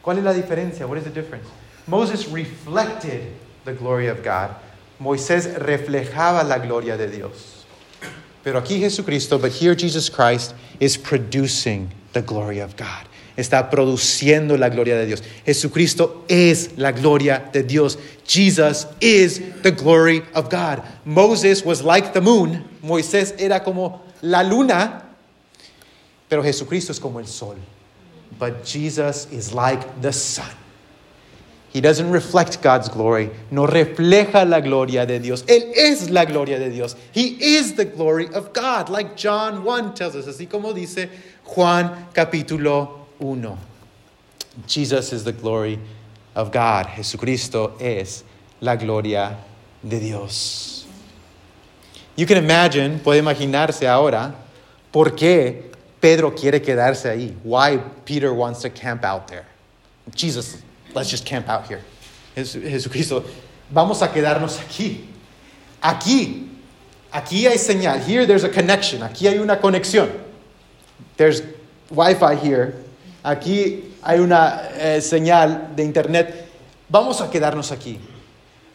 ¿cuál 0.00 0.18
es 0.18 0.24
la 0.24 0.32
diferencia? 0.32 0.86
What 0.86 0.98
is 0.98 1.04
the 1.04 1.10
difference? 1.10 1.48
Moses 1.88 2.28
reflected 2.28 3.32
the 3.64 3.72
glory 3.72 4.06
of 4.06 4.22
God. 4.22 4.54
Moisés 5.00 5.54
reflejaba 5.54 6.44
la 6.44 6.58
gloria 6.58 6.96
de 6.96 7.08
Dios. 7.08 7.66
Pero 8.44 8.58
aquí 8.58 8.78
Jesucristo, 8.78 9.38
but 9.38 9.50
here 9.50 9.74
Jesus 9.74 10.08
Christ 10.08 10.54
is 10.78 10.96
producing 10.96 11.90
the 12.12 12.22
glory 12.22 12.60
of 12.60 12.76
God. 12.76 13.06
Está 13.36 13.70
produciendo 13.70 14.58
la 14.58 14.68
gloria 14.68 14.96
de 14.96 15.06
Dios. 15.06 15.22
Jesucristo 15.46 16.24
es 16.28 16.76
la 16.76 16.92
gloria 16.92 17.48
de 17.52 17.62
Dios. 17.62 17.96
Jesus 18.26 18.86
is 19.00 19.40
the 19.62 19.70
glory 19.70 20.22
of 20.34 20.50
God. 20.50 20.82
Moses 21.04 21.64
was 21.64 21.82
like 21.82 22.12
the 22.12 22.20
moon. 22.20 22.64
Moisés 22.82 23.34
era 23.38 23.60
como 23.60 24.02
la 24.22 24.42
luna. 24.42 25.04
Pero 26.28 26.42
Jesucristo 26.42 26.92
es 26.92 26.98
como 26.98 27.18
el 27.18 27.26
sol. 27.26 27.56
But 28.38 28.64
Jesus 28.64 29.26
is 29.32 29.54
like 29.54 30.02
the 30.02 30.12
sun. 30.12 30.50
He 31.70 31.80
doesn't 31.80 32.10
reflect 32.10 32.62
God's 32.62 32.88
glory. 32.88 33.30
No 33.50 33.66
refleja 33.66 34.48
la 34.48 34.60
gloria 34.60 35.06
de 35.06 35.20
Dios. 35.20 35.42
Él 35.44 35.72
es 35.74 36.10
la 36.10 36.24
gloria 36.24 36.58
de 36.58 36.70
Dios. 36.70 36.96
He 37.12 37.56
is 37.56 37.74
the 37.74 37.84
glory 37.84 38.26
of 38.34 38.52
God, 38.52 38.88
like 38.88 39.16
John 39.16 39.62
1 39.64 39.94
tells 39.94 40.16
us, 40.16 40.26
así 40.26 40.50
como 40.50 40.72
dice 40.72 41.08
Juan 41.44 42.08
capítulo 42.12 43.06
1. 43.18 43.58
Jesus 44.66 45.12
is 45.12 45.22
the 45.24 45.32
glory 45.32 45.78
of 46.34 46.50
God. 46.50 46.86
Jesucristo 46.86 47.80
es 47.80 48.24
la 48.60 48.76
gloria 48.76 49.36
de 49.86 50.00
Dios. 50.00 50.86
You 52.16 52.26
can 52.26 52.36
imagine, 52.36 52.98
puede 52.98 53.20
imaginarse 53.20 53.86
ahora, 53.86 54.34
¿Por 54.90 55.14
qué 55.14 55.70
Pedro 56.00 56.34
quiere 56.34 56.60
quedarse 56.60 57.08
ahí? 57.08 57.36
Why 57.44 57.78
Peter 58.04 58.32
wants 58.32 58.60
to 58.62 58.70
camp 58.70 59.04
out 59.04 59.28
there? 59.28 59.46
Jesus, 60.14 60.62
let's 60.94 61.10
just 61.10 61.24
camp 61.24 61.48
out 61.48 61.66
here. 61.66 61.80
Jesucristo, 62.34 63.24
vamos 63.70 64.02
a 64.02 64.08
quedarnos 64.08 64.58
aquí. 64.60 65.06
Aquí. 65.82 66.48
Aquí 67.12 67.46
hay 67.46 67.58
señal. 67.58 68.00
Here 68.00 68.26
there's 68.26 68.44
a 68.44 68.48
connection. 68.48 69.02
Aquí 69.02 69.26
hay 69.26 69.38
una 69.38 69.56
conexión. 69.60 70.10
There's 71.16 71.42
Wi-Fi 71.90 72.36
here. 72.36 72.74
Aquí 73.24 73.92
hay 74.02 74.20
una 74.20 74.68
eh, 74.74 75.00
señal 75.00 75.74
de 75.74 75.84
internet. 75.84 76.48
Vamos 76.88 77.20
a 77.20 77.30
quedarnos 77.30 77.72
aquí. 77.72 77.98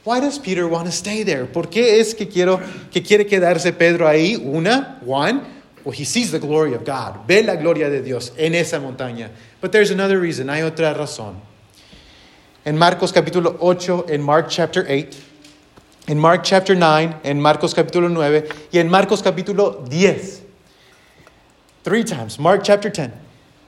Why 0.03 0.19
does 0.19 0.37
Peter 0.37 0.67
want 0.67 0.85
to 0.85 0.91
stay 0.91 1.23
there? 1.23 1.45
¿Por 1.45 1.67
qué 1.67 1.99
es 1.99 2.13
que, 2.13 2.27
quiero, 2.27 2.59
que 2.91 3.01
quiere 3.01 3.25
quedarse 3.25 3.73
Pedro 3.73 4.07
ahí? 4.07 4.35
Una, 4.35 4.99
one, 5.03 5.41
well, 5.83 5.93
he 5.93 6.05
sees 6.05 6.31
the 6.31 6.39
glory 6.39 6.75
of 6.75 6.85
God. 6.85 7.25
Ve 7.25 7.41
la 7.41 7.55
gloria 7.55 7.89
de 7.89 8.03
Dios 8.03 8.31
en 8.37 8.53
esa 8.53 8.79
montaña. 8.79 9.31
But 9.61 9.71
there's 9.71 9.89
another 9.89 10.19
reason. 10.19 10.49
Hay 10.49 10.61
otra 10.61 10.93
razón. 10.93 11.41
En 12.65 12.75
Marcos 12.75 13.13
capítulo 13.13 13.57
8, 13.59 14.07
en 14.09 14.23
Mark 14.23 14.47
chapter 14.49 14.83
8, 14.89 15.15
en 16.07 16.17
Mark 16.17 16.41
chapter 16.43 16.75
9, 16.75 17.17
en 17.23 17.39
Marcos 17.39 17.75
capítulo 17.75 18.09
9 18.09 18.49
y 18.71 18.79
en 18.79 18.89
Marcos 18.89 19.21
capítulo 19.21 19.85
10. 19.87 20.41
Three 21.83 22.03
times. 22.03 22.39
Mark 22.39 22.63
chapter 22.63 22.89
10. 22.91 23.11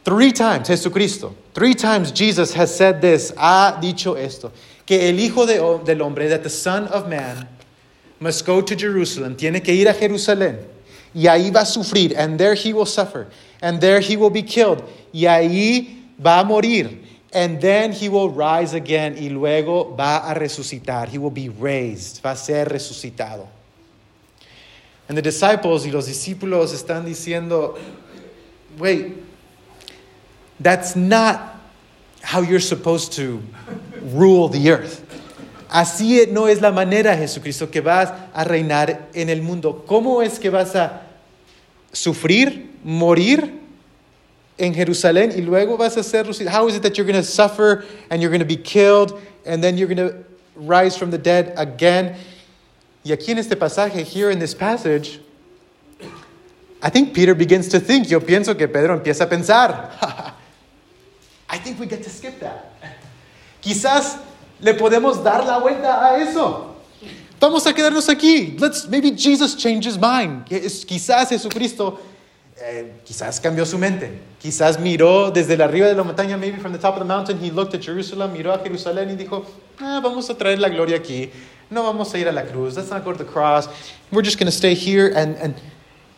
Three 0.04 0.32
times 0.32 0.68
Jesucristo. 0.68 1.36
Three 1.54 1.76
times 1.76 2.12
Jesus 2.12 2.56
has 2.56 2.76
said 2.76 3.00
this. 3.00 3.32
Ha 3.38 3.78
dicho 3.80 4.16
esto. 4.16 4.52
Que 4.84 5.10
el 5.10 5.20
Hijo 5.20 5.46
de, 5.46 5.60
del 5.86 6.02
Hombre, 6.02 6.28
that 6.30 6.42
the 6.42 6.50
Son 6.50 6.88
of 6.88 7.08
Man, 7.08 7.48
must 8.20 8.48
go 8.48 8.62
to 8.62 8.76
Jerusalem. 8.76 9.36
Tiene 9.36 9.62
que 9.62 9.76
ir 9.76 9.88
a 9.88 9.94
Jerusalén. 9.94 10.58
Y 11.14 11.28
ahí 11.28 11.54
va 11.54 11.62
a 11.62 11.66
sufrir. 11.66 12.18
And 12.18 12.40
there 12.40 12.56
he 12.56 12.74
will 12.74 12.88
suffer. 12.88 13.28
And 13.62 13.80
there 13.80 14.00
he 14.00 14.18
will 14.18 14.32
be 14.32 14.42
killed. 14.42 14.84
Y 15.14 15.28
ahí 15.28 16.04
va 16.20 16.40
a 16.40 16.44
morir. 16.44 17.07
And 17.34 17.60
then 17.60 17.92
he 17.92 18.10
will 18.10 18.30
rise 18.30 18.74
again. 18.74 19.16
Y 19.18 19.30
luego 19.30 19.96
va 19.96 20.30
a 20.30 20.34
resucitar. 20.34 21.10
He 21.10 21.18
will 21.18 21.32
be 21.32 21.50
raised. 21.50 22.22
Va 22.24 22.32
a 22.32 22.36
ser 22.36 22.66
resucitado. 22.66 23.48
And 25.10 25.18
the 25.18 25.22
disciples 25.22 25.86
y 25.86 25.92
los 25.92 26.08
discípulos 26.08 26.74
están 26.74 27.06
diciendo, 27.06 27.78
wait, 28.78 29.24
that's 30.60 30.96
not 30.96 31.56
how 32.22 32.42
you're 32.42 32.60
supposed 32.60 33.14
to 33.14 33.42
rule 34.14 34.50
the 34.50 34.70
earth. 34.70 35.04
Así 35.70 36.26
no 36.30 36.48
es 36.48 36.62
la 36.62 36.72
manera, 36.72 37.16
Jesucristo, 37.16 37.70
que 37.70 37.82
vas 37.82 38.12
a 38.34 38.44
reinar 38.44 39.10
en 39.14 39.30
el 39.30 39.42
mundo. 39.42 39.86
¿Cómo 39.86 40.22
es 40.22 40.40
que 40.40 40.50
vas 40.50 40.76
a 40.76 41.04
sufrir, 41.92 42.72
morir 42.84 43.54
en 44.58 44.74
Jerusalén 44.74 45.32
y 45.36 45.42
luego 45.42 45.78
vas 45.78 45.98
a 45.98 46.04
ser 46.04 46.26
How 46.50 46.68
is 46.68 46.76
it 46.76 46.84
that 46.84 46.98
you're 46.98 47.06
going 47.06 47.22
to 47.22 47.24
suffer 47.24 47.86
and 48.10 48.22
you're 48.22 48.32
going 48.32 48.40
to 48.40 48.46
be 48.46 48.58
killed 48.58 49.20
and 49.46 49.64
then 49.64 49.78
you're 49.78 49.88
going 49.88 50.10
to 50.10 50.16
rise 50.56 50.98
from 50.98 51.12
the 51.12 51.18
dead 51.18 51.54
again? 51.58 52.16
Y 53.04 53.12
aquí 53.12 53.30
en 53.30 53.38
este 53.38 53.56
pasaje, 53.56 54.04
here 54.04 54.30
in 54.30 54.40
this 54.40 54.54
passage, 54.54 55.20
I 56.82 56.90
think 56.90 57.14
Peter 57.14 57.34
begins 57.34 57.70
to 57.70 57.80
think. 57.80 58.10
Yo 58.10 58.20
pienso 58.20 58.58
que 58.58 58.68
Pedro 58.68 59.00
empieza 59.00 59.22
a 59.22 59.28
pensar. 59.28 59.92
I 61.50 61.58
think 61.58 61.80
we 61.80 61.86
get 61.86 62.04
to 62.04 62.10
skip 62.10 62.40
that. 62.40 62.74
Quizás 63.62 64.20
le 64.60 64.74
podemos 64.74 65.24
dar 65.24 65.46
la 65.46 65.60
vuelta 65.60 66.02
a 66.02 66.20
eso. 66.20 66.76
Vamos 67.40 67.66
a 67.66 67.74
quedarnos 67.74 68.10
aquí. 68.10 68.60
Let's, 68.60 68.88
maybe 68.88 69.12
Jesus 69.12 69.56
changed 69.56 69.88
his 69.88 69.98
mind. 69.98 70.46
Quizás 70.48 71.30
Jesucristo, 71.30 72.00
eh, 72.60 72.92
quizás 73.04 73.40
cambió 73.40 73.66
su 73.66 73.78
mente. 73.78 74.20
Quizás 74.40 74.80
miró 74.80 75.32
desde 75.32 75.58
la 75.58 75.66
arriba 75.66 75.88
de 75.88 75.96
la 75.96 76.04
montaña, 76.04 76.38
maybe 76.38 76.58
from 76.58 76.74
the 76.74 76.80
top 76.80 76.94
of 76.94 77.00
the 77.00 77.06
mountain, 77.06 77.40
he 77.40 77.52
looked 77.52 77.74
at 77.76 77.82
Jerusalem, 77.82 78.34
miró 78.34 78.54
a 78.54 78.60
Jerusalén 78.60 79.10
y 79.12 79.16
dijo, 79.16 79.46
ah, 79.80 80.00
vamos 80.02 80.30
a 80.30 80.36
traer 80.36 80.60
la 80.60 80.70
gloria 80.70 80.98
aquí. 80.98 81.30
No 81.70 81.84
vamos 81.84 82.14
a 82.14 82.18
ir 82.18 82.28
a 82.28 82.32
la 82.32 82.44
cruz. 82.44 82.76
Let's 82.78 82.90
not 82.90 83.04
go 83.04 83.12
to 83.12 83.18
the 83.18 83.30
cross. 83.30 83.68
We're 84.12 84.24
just 84.24 84.40
going 84.40 84.48
to 84.48 84.56
stay 84.56 84.74
here 84.74 85.08
and, 85.16 85.36
and, 85.36 85.56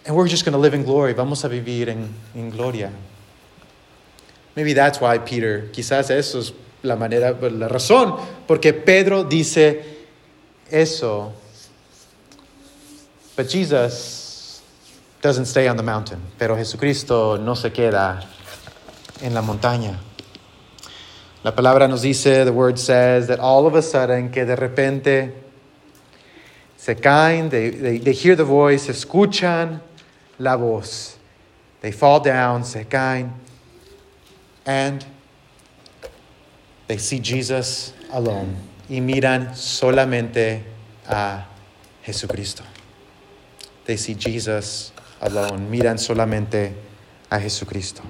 and 0.05 0.15
we're 0.15 0.27
just 0.27 0.45
going 0.45 0.53
to 0.53 0.59
live 0.59 0.73
in 0.73 0.83
glory. 0.83 1.13
Vamos 1.13 1.43
a 1.43 1.49
vivir 1.49 1.89
en, 1.89 2.13
en 2.35 2.51
gloria. 2.51 2.91
Maybe 4.55 4.73
that's 4.73 5.01
why 5.01 5.17
Peter, 5.17 5.69
quizás 5.71 6.09
eso 6.11 6.39
es 6.39 6.53
la 6.83 6.95
manera, 6.95 7.35
la 7.51 7.67
razón, 7.67 8.19
porque 8.47 8.73
Pedro 8.73 9.23
dice 9.23 9.83
eso. 10.71 11.33
But 13.35 13.49
Jesus 13.49 14.18
doesn't 15.21 15.45
stay 15.45 15.67
on 15.67 15.77
the 15.77 15.83
mountain. 15.83 16.21
Pero 16.37 16.55
Jesucristo 16.55 17.37
no 17.37 17.55
se 17.55 17.71
queda 17.71 18.23
en 19.21 19.33
la 19.33 19.41
montaña. 19.41 19.99
La 21.43 21.55
palabra 21.55 21.87
nos 21.87 22.01
dice, 22.01 22.43
the 22.43 22.51
word 22.51 22.77
says, 22.77 23.27
that 23.27 23.39
all 23.39 23.65
of 23.65 23.75
a 23.75 23.81
sudden, 23.81 24.29
que 24.29 24.45
de 24.45 24.55
repente 24.55 25.31
se 26.75 26.95
caen, 26.95 27.49
they, 27.49 27.69
they, 27.69 27.97
they 27.97 28.13
hear 28.13 28.35
the 28.35 28.43
voice, 28.43 28.87
escuchan 28.87 29.79
la 30.37 30.55
voz. 30.57 31.17
They 31.81 31.91
fall 31.91 32.19
down, 32.19 32.65
se 32.65 32.83
caen, 32.83 33.33
and 34.65 35.05
they 36.87 36.97
see 36.97 37.19
Jesus 37.19 37.93
alone. 38.11 38.57
Y 38.89 38.99
miran 38.99 39.55
solamente 39.55 40.63
a 41.07 41.45
Jesucristo. 42.03 42.63
They 43.85 43.95
see 43.95 44.13
Jesus 44.13 44.91
alone. 45.21 45.69
Miran 45.69 45.97
solamente 45.97 46.73
a 47.29 47.39
Jesucristo. 47.39 48.01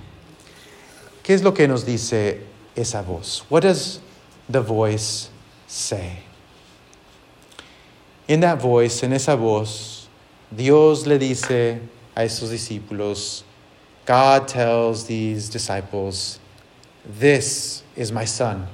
¿Qué 1.24 1.34
es 1.34 1.43
lo 1.43 1.54
que 1.54 1.67
nos 1.67 1.86
dice 1.86 2.41
esa 2.76 3.02
voz? 3.02 3.45
What 3.50 3.63
does 3.63 4.00
the 4.50 4.62
voice 4.62 5.30
say? 5.67 6.24
In 8.28 8.41
that 8.41 8.60
voice, 8.60 9.04
en 9.04 9.13
esa 9.13 9.36
voz, 9.36 10.08
Dios 10.56 11.06
le 11.06 11.17
dice 11.17 11.82
a 12.15 12.24
esos 12.24 12.50
discípulos, 12.50 13.43
God 14.06 14.48
tells 14.48 15.06
these 15.06 15.50
disciples, 15.50 16.39
This 17.06 17.84
is 17.95 18.12
my 18.12 18.26
son. 18.26 18.67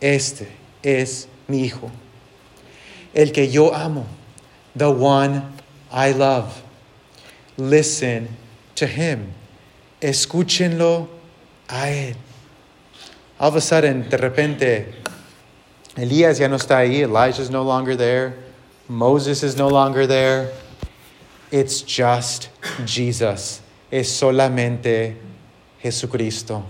Este 0.00 0.48
es 0.82 1.26
mi 1.48 1.68
hijo. 1.68 1.90
El 3.14 3.32
que 3.32 3.46
yo 3.46 3.72
amo. 3.72 4.06
The 4.74 4.90
one 4.90 5.52
I 5.90 6.12
love. 6.12 6.62
Listen 7.56 8.28
to 8.76 8.86
him. 8.86 9.32
Escúchenlo 10.00 11.08
a 11.68 11.86
él. 11.86 12.16
All 13.38 13.48
of 13.48 13.56
a 13.56 13.60
sudden, 13.60 14.08
de 14.08 14.16
repente, 14.16 14.94
Elías 15.96 16.38
ya 16.38 16.48
no 16.48 16.56
está 16.56 16.76
ahí. 16.78 17.00
Elijah 17.00 17.42
is 17.42 17.50
no 17.50 17.62
longer 17.62 17.96
there. 17.96 18.34
Moses 18.88 19.42
is 19.42 19.56
no 19.56 19.68
longer 19.68 20.06
there. 20.06 20.52
It's 21.50 21.82
just 21.82 22.48
Jesus. 22.84 23.60
Es 23.90 24.08
solamente 24.08 25.16
Jesucristo. 25.82 26.64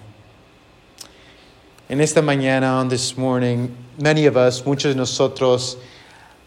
En 1.88 2.00
esta 2.00 2.20
mañana, 2.20 2.80
on 2.80 2.88
this 2.88 3.16
morning, 3.16 3.76
many 3.98 4.26
of 4.26 4.36
us, 4.36 4.64
muchos 4.64 4.94
de 4.94 5.00
nosotros, 5.00 5.76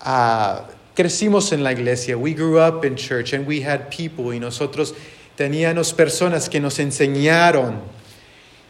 uh, 0.01 0.61
crecimos 0.95 1.51
en 1.51 1.63
la 1.63 1.71
iglesia. 1.71 2.17
We 2.17 2.33
grew 2.33 2.57
up 2.57 2.85
in 2.85 2.95
church 2.95 3.33
and 3.33 3.45
we 3.45 3.61
had 3.61 3.91
people 3.91 4.25
y 4.31 4.39
nosotros 4.39 4.93
teníamos 5.37 5.93
personas 5.93 6.49
que 6.49 6.59
nos 6.59 6.77
enseñaron 6.77 7.81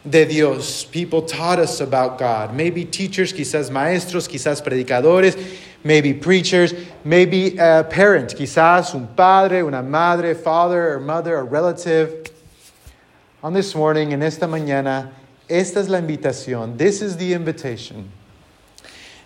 de 0.04 0.24
Dios. 0.24 0.84
People 0.84 1.22
taught 1.22 1.58
us 1.58 1.80
about 1.80 2.18
God. 2.18 2.54
Maybe 2.54 2.84
teachers, 2.84 3.32
quizás 3.32 3.70
maestros, 3.70 4.28
quizás 4.28 4.62
predicadores, 4.62 5.36
maybe 5.84 6.12
preachers, 6.12 6.74
maybe 7.04 7.56
a 7.58 7.84
parent, 7.84 8.34
quizás 8.34 8.94
un 8.94 9.06
padre, 9.14 9.62
una 9.62 9.82
madre, 9.82 10.34
father 10.34 10.94
or 10.94 11.00
mother, 11.00 11.36
a 11.36 11.44
relative. 11.44 12.30
On 13.42 13.52
this 13.52 13.74
morning, 13.74 14.12
en 14.12 14.22
esta 14.22 14.46
mañana, 14.46 15.10
esta 15.48 15.78
es 15.78 15.88
la 15.88 16.00
invitación. 16.00 16.76
This 16.76 17.02
is 17.02 17.16
the 17.16 17.32
invitation. 17.32 18.10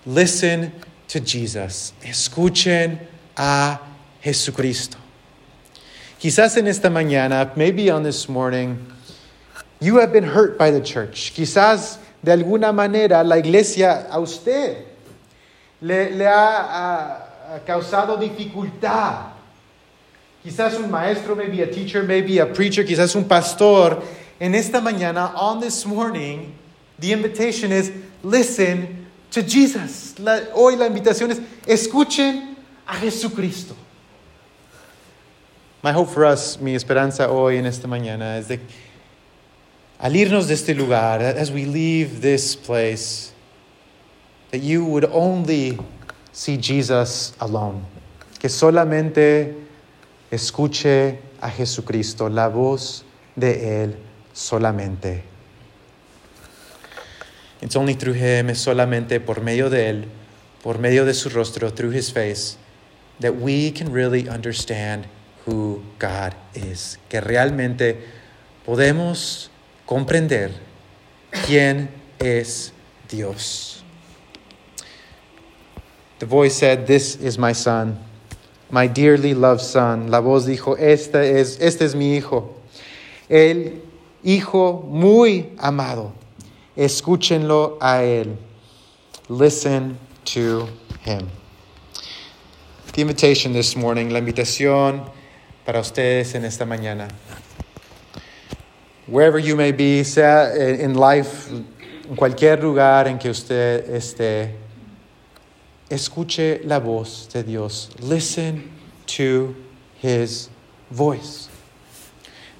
Listen 0.05 0.73
to 1.11 1.21
Jesus. 1.21 1.93
Escuchen 2.03 2.99
a 3.37 3.81
Jesucristo. 4.23 4.97
Quizás 6.21 6.57
en 6.57 6.69
esta 6.69 6.89
mañana, 6.89 7.57
maybe 7.57 7.91
on 7.91 8.05
this 8.05 8.29
morning, 8.29 8.79
you 9.81 9.97
have 9.97 10.13
been 10.13 10.25
hurt 10.25 10.57
by 10.57 10.71
the 10.71 10.81
church. 10.81 11.33
Quizás 11.35 11.99
de 12.23 12.31
alguna 12.31 12.73
manera 12.73 13.25
la 13.25 13.37
iglesia 13.37 14.07
a 14.09 14.21
usted 14.21 14.87
le, 15.81 16.11
le 16.11 16.27
ha, 16.27 17.27
ha 17.55 17.59
causado 17.67 18.17
dificultad. 18.17 19.33
Quizás 20.45 20.79
un 20.79 20.91
maestro, 20.91 21.35
maybe 21.35 21.61
a 21.63 21.67
teacher, 21.67 22.05
maybe 22.05 22.39
a 22.39 22.47
preacher, 22.47 22.85
quizás 22.85 23.17
un 23.17 23.25
pastor. 23.25 24.01
En 24.39 24.55
esta 24.55 24.81
mañana, 24.81 25.35
on 25.35 25.61
this 25.61 25.85
morning, 25.85 26.55
the 26.99 27.13
invitation 27.13 27.73
is 27.73 27.91
listen 28.23 29.00
to 29.31 29.43
Jesus. 29.43 30.15
Hoy 30.55 30.77
la 30.77 30.87
invitación 30.87 31.31
es 31.31 31.41
escuchen 31.67 32.57
a 32.87 32.95
Jesucristo. 32.97 33.77
My 35.83 35.93
hope 35.93 36.11
for 36.11 36.25
us, 36.25 36.59
mi 36.61 36.75
esperanza 36.75 37.31
hoy 37.31 37.57
en 37.57 37.67
esta 37.67 37.89
mañana 37.89 38.39
es 38.39 38.49
de 38.49 38.61
al 39.99 40.17
irnos 40.17 40.47
de 40.47 40.55
este 40.55 40.75
lugar, 40.75 41.23
as 41.23 41.51
we 41.51 41.67
leave 41.67 42.23
this 42.23 42.57
place, 42.57 43.33
that 44.51 44.61
you 44.61 44.85
would 44.85 45.05
only 45.13 45.79
see 46.33 46.57
Jesus 46.57 47.35
alone. 47.39 47.85
Que 48.39 48.49
solamente 48.49 49.55
escuche 50.31 51.19
a 51.41 51.51
Jesucristo, 51.51 52.29
la 52.31 52.49
voz 52.49 53.05
de 53.37 53.85
Él 53.85 53.97
solamente. 54.33 55.30
It's 57.63 57.77
only 57.77 57.95
through 57.95 58.15
Him, 58.15 58.49
es 58.49 58.59
solamente 58.59 59.21
por 59.21 59.43
medio 59.43 59.69
de 59.69 59.91
Él, 59.91 60.05
por 60.63 60.79
medio 60.79 61.05
de 61.05 61.13
su 61.13 61.29
rostro, 61.29 61.71
through 61.71 61.93
His 61.93 62.11
face, 62.11 62.57
that 63.21 63.37
we 63.37 63.71
can 63.71 63.93
really 63.93 64.29
understand 64.29 65.07
who 65.47 65.83
God 65.99 66.35
is. 66.55 66.99
Que 67.09 67.21
realmente 67.21 67.99
podemos 68.65 69.51
comprender 69.87 70.53
quién 71.47 71.91
es 72.19 72.73
Dios. 73.09 73.83
The 76.19 76.27
voice 76.27 76.55
said, 76.55 76.87
This 76.87 77.17
is 77.17 77.39
my 77.39 77.53
son, 77.53 77.99
my 78.71 78.87
dearly 78.87 79.35
loved 79.35 79.63
son. 79.63 80.11
La 80.11 80.21
voz 80.21 80.47
dijo, 80.47 80.77
Este 80.79 81.41
es, 81.41 81.59
este 81.61 81.85
es 81.85 81.95
mi 81.95 82.17
hijo, 82.17 82.55
el 83.29 83.83
hijo 84.23 84.83
muy 84.87 85.51
amado. 85.59 86.13
Escúchenlo 86.77 87.79
a 87.81 88.03
él. 88.03 88.37
Listen 89.29 89.99
to 90.25 90.69
him. 91.05 91.29
The 92.93 93.03
invitation 93.03 93.53
this 93.53 93.77
morning, 93.77 94.11
la 94.11 94.21
invitación 94.21 95.09
para 95.65 95.81
ustedes 95.81 96.35
en 96.35 96.45
esta 96.45 96.65
mañana. 96.65 97.11
Wherever 99.07 99.39
you 99.39 99.57
may 99.57 99.73
be, 99.73 100.05
sea 100.05 100.53
in 100.55 100.95
life, 100.95 101.51
en 101.51 102.17
cualquier 102.17 102.63
lugar 102.63 103.09
en 103.09 103.19
que 103.19 103.31
usted 103.31 103.89
esté, 103.91 104.55
escuche 105.91 106.65
la 106.65 106.79
voz 106.79 107.29
de 107.33 107.43
Dios. 107.43 107.91
Listen 108.01 108.71
to 109.07 109.55
his 110.01 110.49
voice. 110.91 111.49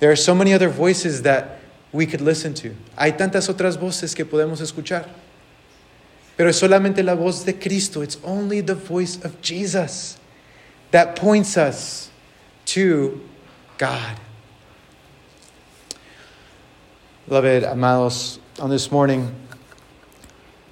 There 0.01 0.11
are 0.11 0.17
so 0.17 0.35
many 0.35 0.53
other 0.53 0.69
voices 0.69 1.23
that 1.23 1.60
we 1.93 2.07
could 2.07 2.21
listen 2.21 2.55
to. 2.55 2.75
Hay 2.97 3.13
tantas 3.13 3.49
otras 3.49 3.79
voces 3.79 4.15
que 4.15 4.25
podemos 4.25 4.61
escuchar. 4.61 5.07
Pero 6.37 6.49
es 6.49 6.57
solamente 6.57 7.03
la 7.03 7.15
voz 7.15 7.45
de 7.45 7.55
Cristo. 7.59 8.03
It's 8.03 8.19
only 8.25 8.63
the 8.63 8.75
voice 8.75 9.23
of 9.25 9.41
Jesus 9.43 10.19
that 10.91 11.17
points 11.17 11.57
us 11.57 12.11
to 12.67 13.21
God. 13.79 14.19
Beloved, 17.29 17.65
amados, 17.65 18.41
on 18.59 18.71
this 18.71 18.91
morning, 18.91 19.33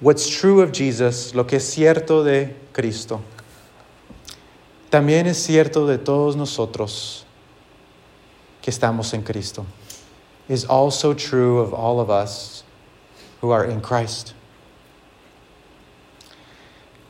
what's 0.01 0.29
true 0.29 0.61
of 0.61 0.71
Jesus, 0.71 1.33
lo 1.33 1.45
que 1.45 1.57
es 1.57 1.63
cierto 1.63 2.23
de 2.23 2.53
Cristo, 2.73 3.21
también 4.89 5.25
es 5.25 5.37
cierto 5.37 5.87
de 5.87 5.97
todos 5.97 6.35
nosotros 6.35 7.23
que 8.61 8.71
estamos 8.71 9.13
en 9.13 9.21
Cristo, 9.21 9.65
is 10.49 10.65
also 10.65 11.13
true 11.13 11.59
of 11.59 11.73
all 11.73 12.01
of 12.01 12.09
us 12.09 12.63
who 13.39 13.51
are 13.51 13.63
in 13.63 13.79
Christ. 13.79 14.33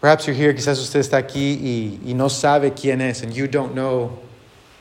Perhaps 0.01 0.27
you're 0.27 0.35
here, 0.35 0.53
quizás 0.53 0.79
usted 0.79 0.99
está 0.99 1.17
aquí 1.17 1.59
y, 1.61 1.99
y 2.05 2.13
no 2.13 2.27
sabe 2.27 2.71
quién 2.71 3.01
es, 3.01 3.23
and 3.23 3.33
you 3.33 3.47
don't 3.47 3.73
know 3.73 4.19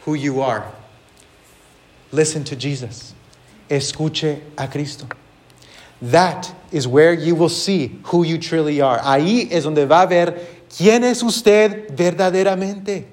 who 0.04 0.14
you 0.14 0.40
are. 0.40 0.70
Listen 2.12 2.44
to 2.44 2.56
Jesus. 2.56 3.14
Escuche 3.68 4.40
a 4.56 4.68
Cristo. 4.68 5.08
That 6.00 6.54
is 6.70 6.86
where 6.86 7.12
you 7.12 7.34
will 7.34 7.48
see 7.48 7.98
who 8.04 8.24
you 8.24 8.38
truly 8.38 8.80
are. 8.80 8.98
Ahí 9.00 9.50
es 9.50 9.64
donde 9.64 9.86
va 9.86 10.02
a 10.02 10.06
ver 10.06 10.38
quién 10.68 11.02
es 11.02 11.22
usted 11.22 11.88
verdaderamente. 11.90 13.04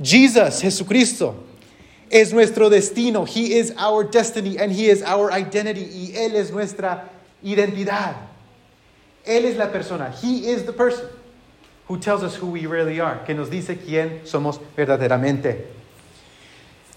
Jesus, 0.00 0.62
Jesucristo, 0.62 1.34
es 2.10 2.32
nuestro 2.32 2.68
destino. 2.68 3.24
He 3.24 3.54
is 3.54 3.72
our 3.78 4.04
destiny 4.04 4.58
and 4.58 4.72
He 4.72 4.88
is 4.88 5.02
our 5.02 5.32
identity. 5.32 5.82
Y 5.82 6.12
Él 6.16 6.34
es 6.34 6.50
nuestra 6.50 7.08
identidad. 7.44 8.16
Él 9.24 9.44
es 9.44 9.56
la 9.56 9.70
persona. 9.70 10.10
He 10.10 10.50
is 10.50 10.64
the 10.64 10.72
person 10.72 11.06
who 11.86 11.98
tells 11.98 12.22
us 12.22 12.34
who 12.34 12.46
we 12.46 12.66
really 12.66 13.00
are, 13.00 13.18
que 13.24 13.34
nos 13.34 13.48
dice 13.48 13.78
quién 13.78 14.24
somos 14.24 14.58
verdaderamente. 14.76 15.66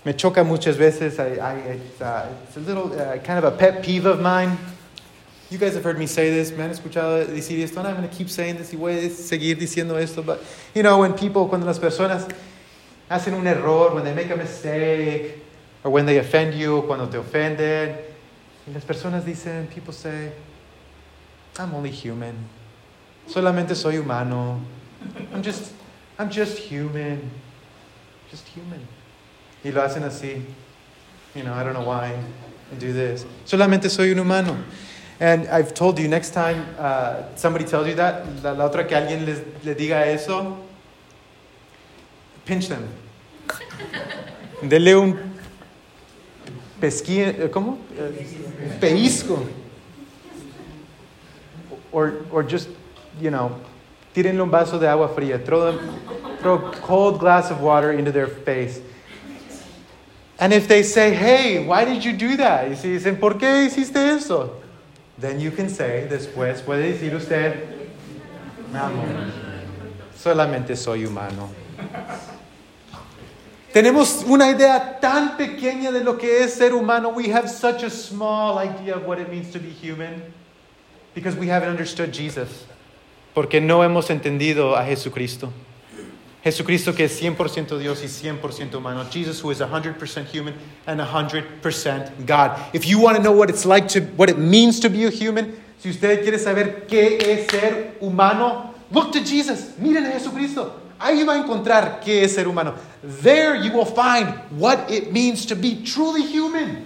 Me 0.06 0.14
choca 0.14 0.44
muchas 0.44 0.76
veces. 0.76 1.20
I, 1.20 1.40
I, 1.40 1.54
it's, 1.54 2.02
uh, 2.02 2.30
it's 2.44 2.58
a 2.58 2.60
little 2.60 2.92
uh, 3.00 3.18
kind 3.20 3.44
of 3.44 3.46
a 3.46 3.52
pet 3.52 3.84
peeve 3.84 4.06
of 4.06 4.20
mine. 4.20 4.58
You 5.50 5.58
guys 5.58 5.76
have 5.76 5.84
heard 5.84 6.00
me 6.00 6.08
say 6.08 6.30
this. 6.30 6.52
Me 6.52 6.64
han 6.64 6.72
escuchado 6.72 7.26
decir 7.26 7.62
esto. 7.62 7.80
And 7.80 7.88
I'm 7.88 7.96
going 7.96 8.10
to 8.10 8.16
keep 8.16 8.30
saying 8.30 8.58
this 8.58 8.72
y 8.72 8.78
voy 8.78 9.06
a 9.06 9.10
seguir 9.10 9.56
diciendo 9.56 10.02
esto. 10.02 10.22
But, 10.22 10.44
you 10.74 10.84
know, 10.84 11.00
when 11.00 11.14
people, 11.14 11.48
cuando 11.48 11.66
las 11.66 11.80
personas 11.80 12.28
hacen 13.14 13.34
un 13.36 13.46
error, 13.46 13.94
when 13.94 14.04
they 14.04 14.14
make 14.14 14.32
a 14.32 14.36
mistake, 14.36 15.44
or 15.84 15.92
when 15.92 16.06
they 16.06 16.18
offend 16.18 16.56
you, 16.56 16.82
cuando 16.88 17.08
te 17.08 17.18
ofenden, 17.18 17.96
y 18.66 18.74
las 18.74 18.84
personas 18.84 19.24
dicen, 19.24 19.68
people 19.68 19.94
say, 19.94 20.32
I'm 21.60 21.76
only 21.76 21.92
human. 21.92 22.36
Solamente 23.28 23.76
soy 23.76 23.98
humano. 23.98 24.60
I'm 25.34 25.44
just, 25.44 25.74
I'm 26.18 26.30
just 26.30 26.58
human. 26.58 27.30
Just 28.32 28.48
human. 28.48 28.88
Y 29.64 29.70
lo 29.72 29.82
hacen 29.82 30.04
así. 30.04 30.44
You 31.36 31.44
know, 31.44 31.54
I 31.54 31.64
don't 31.64 31.74
know 31.74 31.86
why 31.86 32.18
I 32.72 32.76
do 32.76 32.94
this. 32.94 33.26
Solamente 33.46 33.90
soy 33.90 34.12
un 34.12 34.18
humano. 34.18 34.58
And 35.20 35.48
I've 35.48 35.74
told 35.74 36.00
you, 36.00 36.08
next 36.08 36.32
time 36.32 36.66
uh, 36.80 37.36
somebody 37.36 37.66
tells 37.66 37.88
you 37.88 37.96
that, 37.96 38.26
la, 38.44 38.52
la 38.54 38.70
otra 38.70 38.88
que 38.88 38.98
alguien 38.98 39.26
les, 39.26 39.40
le 39.64 39.76
diga 39.76 40.06
eso, 40.08 40.58
pinch 42.46 42.68
them. 42.68 42.88
Dele 44.62 44.96
un 44.96 45.18
pesquí, 46.80 47.50
¿cómo? 47.52 47.78
Uh, 47.98 48.80
pellizco. 48.80 49.48
Or, 51.92 52.26
or 52.32 52.44
just, 52.44 52.70
you 53.22 53.30
know, 53.30 53.52
tírenle 54.14 54.42
un 54.42 54.50
vaso 54.50 54.80
de 54.80 54.88
agua 54.88 55.10
fría. 55.10 55.38
Throw, 55.44 55.72
them, 55.72 56.00
throw 56.40 56.56
a 56.56 56.72
cold 56.82 57.20
glass 57.20 57.52
of 57.52 57.62
water 57.62 57.92
into 57.92 58.12
their 58.12 58.28
face. 58.28 58.82
And 60.40 60.52
if 60.52 60.68
they 60.68 60.84
say, 60.84 61.14
hey, 61.14 61.66
why 61.66 61.86
did 61.86 62.04
you 62.04 62.14
do 62.14 62.36
that? 62.38 62.70
Y 62.70 62.76
si 62.76 62.90
dicen, 62.90 63.20
¿por 63.20 63.36
qué 63.36 63.66
hiciste 63.66 63.96
eso? 63.96 64.62
Then 65.18 65.40
you 65.40 65.52
can 65.52 65.70
say, 65.70 66.08
después 66.10 66.62
puede 66.62 66.92
decir 66.92 67.14
usted, 67.14 67.54
mi 68.72 68.80
amor, 68.80 69.32
solamente 70.16 70.76
soy 70.76 71.06
humano. 71.06 71.50
Tenemos 73.74 74.24
una 74.28 74.52
idea 74.52 75.00
tan 75.00 75.36
pequeña 75.36 75.92
de 75.92 76.04
lo 76.04 76.16
que 76.16 76.44
es 76.44 76.54
ser 76.54 76.76
humano. 76.76 77.10
We 77.10 77.34
have 77.34 77.50
such 77.50 77.82
a 77.82 77.90
small 77.90 78.60
idea 78.60 78.96
of 78.96 79.08
what 79.08 79.20
it 79.20 79.30
means 79.30 79.52
to 79.52 79.60
be 79.60 79.72
human 79.72 80.22
because 81.16 81.36
we 81.36 81.48
haven't 81.48 81.70
understood 81.70 82.14
Jesus. 82.14 82.66
Porque 83.34 83.60
no 83.60 83.82
hemos 83.82 84.12
entendido 84.12 84.78
a 84.78 84.86
Jesucristo. 84.86 85.52
Jesucristo 86.44 86.94
que 86.94 87.06
es 87.06 87.20
100% 87.20 87.80
Dios 87.80 88.04
y 88.04 88.08
100% 88.08 88.76
humano. 88.76 89.06
Jesus 89.10 89.42
who 89.42 89.50
is 89.50 89.60
100% 89.60 90.28
human 90.28 90.54
and 90.86 91.02
100% 91.02 92.28
God. 92.28 92.60
If 92.74 92.86
you 92.86 93.00
want 93.00 93.18
to 93.18 93.24
know 93.24 93.32
what 93.32 93.50
it's 93.50 93.66
like 93.66 93.88
to 93.88 94.02
what 94.16 94.30
it 94.30 94.38
means 94.38 94.80
to 94.82 94.90
be 94.90 95.06
a 95.06 95.10
human, 95.10 95.56
si 95.80 95.90
usted 95.90 96.22
quiere 96.22 96.38
saber 96.38 96.86
qué 96.88 97.18
es 97.20 97.50
ser 97.50 97.96
humano, 98.00 98.76
look 98.92 99.12
to 99.14 99.24
Jesus. 99.24 99.72
Miren 99.80 100.06
a 100.06 100.12
Jesucristo. 100.12 100.83
Ahí 101.04 101.24
va 101.24 101.34
a 101.34 101.38
encontrar 101.38 102.00
qué 102.00 102.24
es 102.24 102.34
ser 102.34 102.48
humano. 102.48 102.76
There 103.22 103.56
you 103.56 103.74
will 103.74 103.86
find 103.86 104.34
what 104.58 104.90
it 104.90 105.12
means 105.12 105.46
to 105.48 105.56
be 105.56 105.84
truly 105.84 106.24
human. 106.24 106.86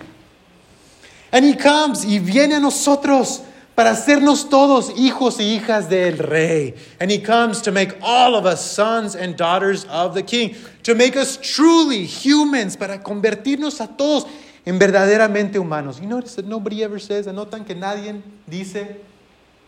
And 1.31 1.45
he 1.45 1.53
comes 1.53 2.03
y 2.03 2.17
viene 2.17 2.55
a 2.55 2.59
nosotros 2.59 3.43
para 3.75 3.91
hacernos 3.91 4.49
todos 4.49 4.89
hijos 4.97 5.39
y 5.39 5.59
hijas 5.59 5.87
del 5.87 6.17
rey. 6.17 6.73
And 6.99 7.11
he 7.11 7.19
comes 7.19 7.61
to 7.61 7.71
make 7.71 7.95
all 8.01 8.33
of 8.33 8.47
us 8.47 8.59
sons 8.71 9.15
and 9.15 9.37
daughters 9.37 9.85
of 9.85 10.15
the 10.15 10.23
king, 10.23 10.55
to 10.81 10.95
make 10.95 11.15
us 11.15 11.37
truly 11.37 12.05
humans, 12.05 12.75
para 12.75 13.03
convertirnos 13.03 13.79
a 13.81 13.87
todos 13.95 14.25
en 14.65 14.79
verdaderamente 14.79 15.59
humanos. 15.59 15.99
You 16.01 16.07
notice 16.07 16.33
that 16.37 16.45
nobody 16.45 16.83
ever 16.83 16.97
says, 16.97 17.27
anotan 17.27 17.67
que 17.67 17.75
nadie 17.75 18.19
dice 18.49 18.97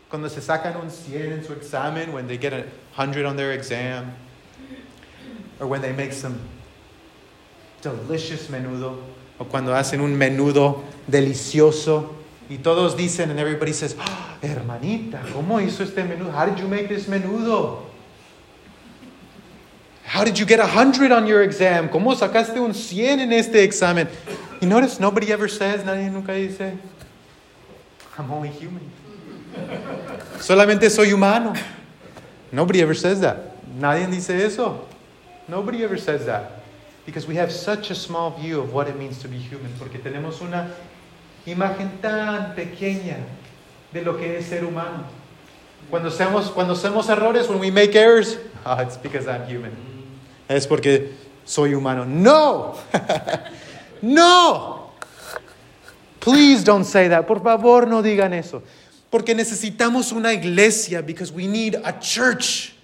cuando 0.09 0.27
se 0.27 0.41
sacan 0.41 0.75
un 0.81 0.89
100 0.89 1.31
en 1.31 1.43
su 1.43 1.53
examen, 1.53 2.11
when 2.11 2.27
they 2.27 2.37
get 2.37 2.51
a 2.51 2.65
100 2.95 3.27
on 3.27 3.37
their 3.37 3.51
exam, 3.51 4.11
or 5.59 5.67
when 5.67 5.81
they 5.81 5.91
make 5.91 6.13
some 6.13 6.39
delicious 7.81 8.47
menudo, 8.47 8.97
o 9.39 9.45
cuando 9.45 9.73
hacen 9.73 10.01
un 10.01 10.17
menudo 10.17 10.83
delicioso. 11.09 12.15
Y 12.49 12.57
todos 12.57 12.95
dicen, 12.95 13.29
and 13.29 13.39
everybody 13.39 13.71
says, 13.71 13.95
"Ah, 13.99 14.35
hermanita, 14.41 15.21
¿cómo 15.33 15.61
hizo 15.61 15.83
este 15.83 16.03
menudo? 16.03 16.31
How 16.31 16.45
did 16.45 16.57
you 16.57 16.67
make 16.67 16.87
this 16.87 17.05
menudo? 17.07 17.83
How 20.03 20.23
did 20.23 20.39
you 20.39 20.45
get 20.45 20.59
a 20.59 20.65
100 20.65 21.11
on 21.11 21.27
your 21.27 21.43
exam? 21.43 21.87
¿Cómo 21.89 22.15
sacaste 22.15 22.59
un 22.59 22.73
100 22.73 23.19
en 23.19 23.31
este 23.31 23.63
examen? 23.63 24.07
You 24.59 24.67
notice 24.67 24.99
nobody 24.99 25.31
ever 25.31 25.47
says, 25.47 25.83
nadie 25.83 26.11
nunca 26.11 26.33
dice, 26.33 26.75
I'm 28.17 28.31
only 28.31 28.49
human. 28.49 28.81
Solamente 30.39 30.89
soy 30.89 31.11
humano. 31.13 31.53
Nobody 32.51 32.81
ever 32.81 32.95
says 32.95 33.21
that. 33.21 33.37
Nadie 33.79 34.07
dice 34.07 34.31
eso. 34.31 34.87
Nobody 35.49 35.83
ever 35.83 35.97
says 35.97 36.25
that. 36.25 36.63
Because 37.05 37.27
we 37.27 37.35
have 37.35 37.51
such 37.51 37.89
a 37.89 37.95
small 37.95 38.31
view 38.31 38.59
of 38.59 38.73
what 38.73 38.87
it 38.87 38.95
means 38.97 39.19
to 39.21 39.27
be 39.27 39.37
human. 39.37 39.73
Porque 39.79 39.97
tenemos 39.97 40.41
una 40.41 40.71
imagen 41.45 41.99
tan 42.01 42.53
pequeña 42.55 43.17
de 43.91 44.03
lo 44.03 44.13
que 44.13 44.37
es 44.37 44.45
ser 44.47 44.63
humano. 44.63 45.05
Cuando 45.89 46.09
hacemos, 46.09 46.53
cuando 46.53 46.75
hacemos 46.75 47.09
errores, 47.09 47.47
when 47.47 47.59
we 47.59 47.71
make 47.71 47.95
errors, 47.95 48.37
oh, 48.65 48.77
it's 48.79 48.97
because 48.97 49.27
I'm 49.27 49.47
human. 49.47 49.75
Es 50.47 50.67
porque 50.67 51.13
soy 51.45 51.73
humano. 51.73 52.05
No! 52.05 52.77
no! 54.01 54.91
Please 56.19 56.63
don't 56.63 56.83
say 56.83 57.07
that. 57.07 57.25
Por 57.25 57.39
favor, 57.39 57.87
no 57.87 58.03
digan 58.03 58.33
eso. 58.33 58.61
Porque 59.09 59.33
necesitamos 59.33 60.11
una 60.11 60.33
iglesia, 60.33 61.01
because 61.01 61.31
we 61.31 61.47
need 61.47 61.75
a 61.83 61.93
church 61.93 62.75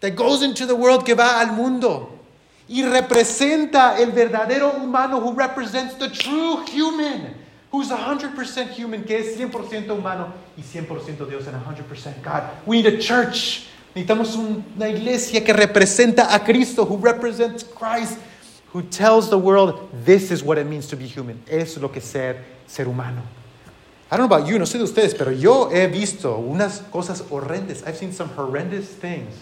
that 0.00 0.16
goes 0.16 0.42
into 0.42 0.66
the 0.66 0.74
world, 0.74 1.04
que 1.04 1.14
va 1.14 1.40
al 1.40 1.52
mundo 1.52 2.20
y 2.70 2.84
representa 2.84 3.98
el 3.98 4.12
verdadero 4.12 4.74
humano, 4.74 5.20
who 5.20 5.32
represents 5.32 5.94
the 5.94 6.08
true 6.08 6.64
human, 6.66 7.34
who's 7.72 7.90
100% 7.90 8.68
human, 8.70 9.02
que 9.02 9.18
es 9.18 9.36
100% 9.36 9.90
humano 9.90 10.32
y 10.56 10.62
100% 10.62 11.28
Dios 11.28 11.48
and 11.48 11.60
100% 11.64 12.22
God. 12.22 12.44
We 12.66 12.80
need 12.80 12.94
a 12.94 12.98
church. 12.98 13.66
Necesitamos 13.92 14.36
una 14.36 14.88
iglesia 14.88 15.44
que 15.44 15.52
representa 15.52 16.32
a 16.32 16.38
Cristo, 16.44 16.84
who 16.84 16.96
represents 16.96 17.64
Christ, 17.64 18.18
who 18.72 18.82
tells 18.82 19.28
the 19.28 19.38
world, 19.38 19.90
this 20.04 20.30
is 20.30 20.44
what 20.44 20.56
it 20.56 20.66
means 20.66 20.86
to 20.86 20.96
be 20.96 21.08
human. 21.08 21.42
Es 21.48 21.76
lo 21.76 21.88
que 21.88 22.00
ser, 22.00 22.36
ser 22.68 22.84
humano. 22.84 23.22
I 24.12 24.16
don't 24.16 24.28
know 24.28 24.36
about 24.36 24.48
you, 24.48 24.60
no 24.60 24.64
sé 24.64 24.78
de 24.78 24.84
ustedes, 24.84 25.12
pero 25.16 25.32
yo 25.32 25.70
he 25.70 25.88
visto 25.88 26.36
unas 26.36 26.82
cosas 26.92 27.22
horrendas. 27.30 27.84
I've 27.84 27.96
seen 27.96 28.12
some 28.12 28.28
horrendous 28.28 28.88
things 28.94 29.34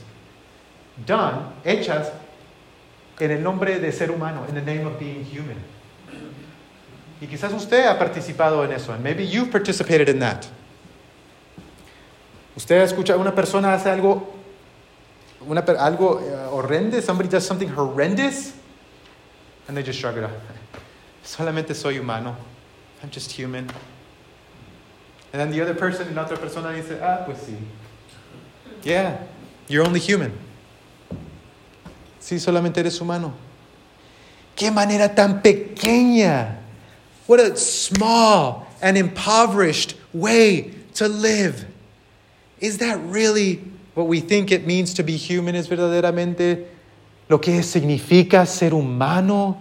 done, 1.06 1.52
hechas, 1.64 2.12
en 3.20 3.30
el 3.30 3.42
nombre 3.42 3.78
de 3.78 3.92
ser 3.92 4.10
humano, 4.10 4.44
in 4.48 4.54
the 4.54 4.62
name 4.62 4.86
of 4.86 4.98
being 4.98 5.24
human. 5.24 5.56
Y 7.20 7.26
quizás 7.26 7.52
usted 7.52 7.86
ha 7.86 7.98
participado 7.98 8.64
en 8.64 8.72
eso, 8.72 8.92
and 8.92 9.02
maybe 9.02 9.24
you've 9.24 9.50
participated 9.50 10.08
in 10.08 10.20
that. 10.20 10.46
Usted 12.56 12.82
escucha 12.82 13.16
una 13.16 13.32
persona 13.32 13.74
hace 13.74 13.90
algo, 13.90 14.34
una, 15.48 15.62
algo 15.62 16.20
uh, 16.20 16.50
horrendo, 16.54 17.00
somebody 17.02 17.28
does 17.28 17.46
something 17.46 17.68
horrendous, 17.68 18.52
and 19.66 19.76
they 19.76 19.82
just 19.82 19.98
shrug 19.98 20.16
it 20.16 20.24
off. 20.24 20.32
Solamente 21.24 21.74
soy 21.74 21.94
humano. 21.94 22.36
I'm 23.02 23.10
just 23.10 23.32
human. 23.32 23.68
And 25.32 25.40
then 25.40 25.50
the 25.50 25.60
other 25.60 25.74
person, 25.74 26.14
la 26.14 26.24
otra 26.24 26.38
persona 26.38 26.72
dice, 26.72 26.98
ah, 27.02 27.24
pues 27.24 27.38
sí. 27.38 27.56
Yeah, 28.82 29.18
you're 29.68 29.84
only 29.84 30.00
human. 30.00 30.32
Sí, 32.28 32.38
solamente 32.38 32.80
eres 32.80 33.00
humano. 33.00 33.32
Qué 34.54 34.70
manera 34.70 35.14
tan 35.14 35.40
pequeña. 35.40 36.58
What 37.26 37.40
a 37.40 37.56
small 37.56 38.66
and 38.82 38.98
impoverished 38.98 39.94
way 40.12 40.74
to 40.96 41.08
live. 41.08 41.64
Is 42.60 42.76
that 42.78 42.98
really 43.08 43.62
what 43.94 44.08
we 44.08 44.20
think 44.20 44.52
it 44.52 44.66
means 44.66 44.92
to 44.92 45.02
be 45.02 45.16
human? 45.16 45.54
¿Es 45.54 45.68
verdaderamente 45.68 46.66
lo 47.30 47.38
que 47.38 47.62
significa 47.62 48.46
ser 48.46 48.74
humano? 48.74 49.56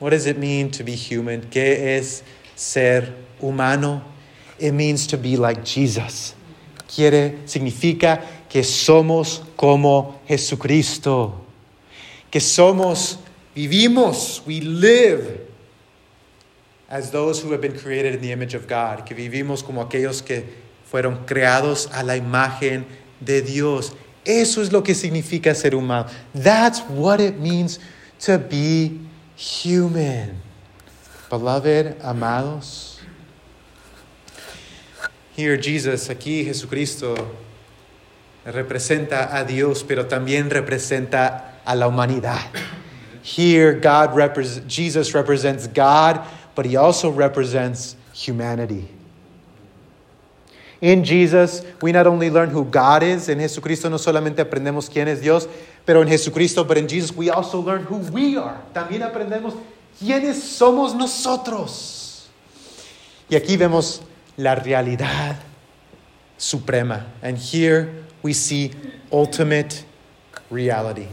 What 0.00 0.10
does 0.10 0.26
it 0.26 0.36
mean 0.36 0.70
to 0.72 0.84
be 0.84 0.96
human? 0.96 1.48
¿Qué 1.48 1.96
es 1.96 2.22
ser 2.54 3.10
humano? 3.40 4.02
It 4.58 4.72
means 4.72 5.06
to 5.06 5.16
be 5.16 5.38
like 5.38 5.64
Jesus. 5.64 6.34
Quiere, 6.86 7.38
significa 7.46 8.20
que 8.54 8.62
somos 8.62 9.42
como 9.56 10.20
Jesucristo. 10.28 11.34
Que 12.30 12.38
somos, 12.38 13.18
vivimos, 13.52 14.42
we 14.46 14.60
live 14.60 15.40
as 16.88 17.10
those 17.10 17.42
who 17.42 17.50
have 17.50 17.60
been 17.60 17.76
created 17.76 18.14
in 18.14 18.20
the 18.20 18.30
image 18.30 18.54
of 18.54 18.68
God. 18.68 19.04
Que 19.04 19.16
vivimos 19.16 19.64
como 19.64 19.84
aquellos 19.84 20.24
que 20.24 20.44
fueron 20.88 21.26
creados 21.26 21.88
a 21.92 22.04
la 22.04 22.16
imagen 22.16 22.86
de 23.20 23.42
Dios. 23.42 23.92
Eso 24.24 24.62
es 24.62 24.70
lo 24.70 24.82
que 24.82 24.94
significa 24.94 25.52
ser 25.52 25.74
humano. 25.74 26.08
That's 26.32 26.78
what 26.82 27.20
it 27.20 27.40
means 27.40 27.80
to 28.20 28.38
be 28.38 29.00
human. 29.34 30.40
Beloved, 31.28 32.00
amados. 32.04 33.00
Here, 35.36 35.56
Jesus, 35.56 36.08
aquí 36.08 36.44
Jesucristo 36.44 37.16
representa 38.44 39.36
a 39.36 39.44
Dios, 39.44 39.84
pero 39.86 40.06
también 40.06 40.50
representa 40.50 41.60
a 41.64 41.74
la 41.74 41.88
humanidad. 41.88 42.40
Here, 43.22 43.72
God 43.72 44.14
repres 44.14 44.66
Jesus 44.68 45.14
represents 45.14 45.66
God, 45.66 46.20
but 46.54 46.66
he 46.66 46.76
also 46.76 47.10
represents 47.10 47.96
humanity. 48.12 48.88
In 50.80 51.02
Jesus, 51.02 51.62
we 51.80 51.92
not 51.92 52.06
only 52.06 52.28
learn 52.28 52.50
who 52.50 52.64
God 52.66 53.02
is, 53.02 53.30
en 53.30 53.38
Jesucristo 53.38 53.88
no 53.88 53.96
solamente 53.96 54.42
aprendemos 54.42 54.90
quién 54.90 55.08
es 55.08 55.22
Dios, 55.22 55.48
pero 55.86 56.02
en 56.02 56.08
Jesucristo, 56.08 56.64
but 56.64 56.76
in 56.76 56.86
Jesus, 56.86 57.16
we 57.16 57.30
also 57.30 57.58
learn 57.60 57.84
who 57.84 57.96
we 58.12 58.36
are. 58.36 58.58
También 58.74 59.02
aprendemos 59.02 59.54
quiénes 59.98 60.34
somos 60.34 60.94
nosotros. 60.94 62.28
Y 63.30 63.36
aquí 63.36 63.56
vemos 63.56 64.02
la 64.36 64.54
realidad 64.54 65.36
suprema. 66.36 67.06
And 67.22 67.38
here 67.38 68.03
we 68.24 68.32
see 68.32 68.72
ultimate 69.12 69.84
reality. 70.50 71.06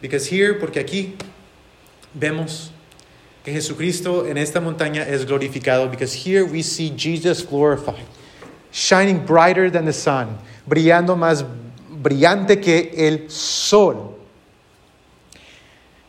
Because 0.00 0.26
here, 0.26 0.54
porque 0.54 0.82
aquí 0.82 1.16
vemos 2.18 2.70
que 3.44 3.52
Jesucristo 3.52 4.26
en 4.26 4.38
esta 4.38 4.60
montaña 4.60 5.06
es 5.06 5.26
glorificado. 5.26 5.90
Because 5.90 6.14
here 6.14 6.44
we 6.44 6.62
see 6.62 6.90
Jesus 6.90 7.42
glorified, 7.42 8.06
shining 8.72 9.24
brighter 9.24 9.70
than 9.70 9.84
the 9.84 9.92
sun, 9.92 10.38
brillando 10.68 11.14
más 11.14 11.44
brillante 12.02 12.60
que 12.60 12.90
el 12.96 13.28
sol. 13.28 14.14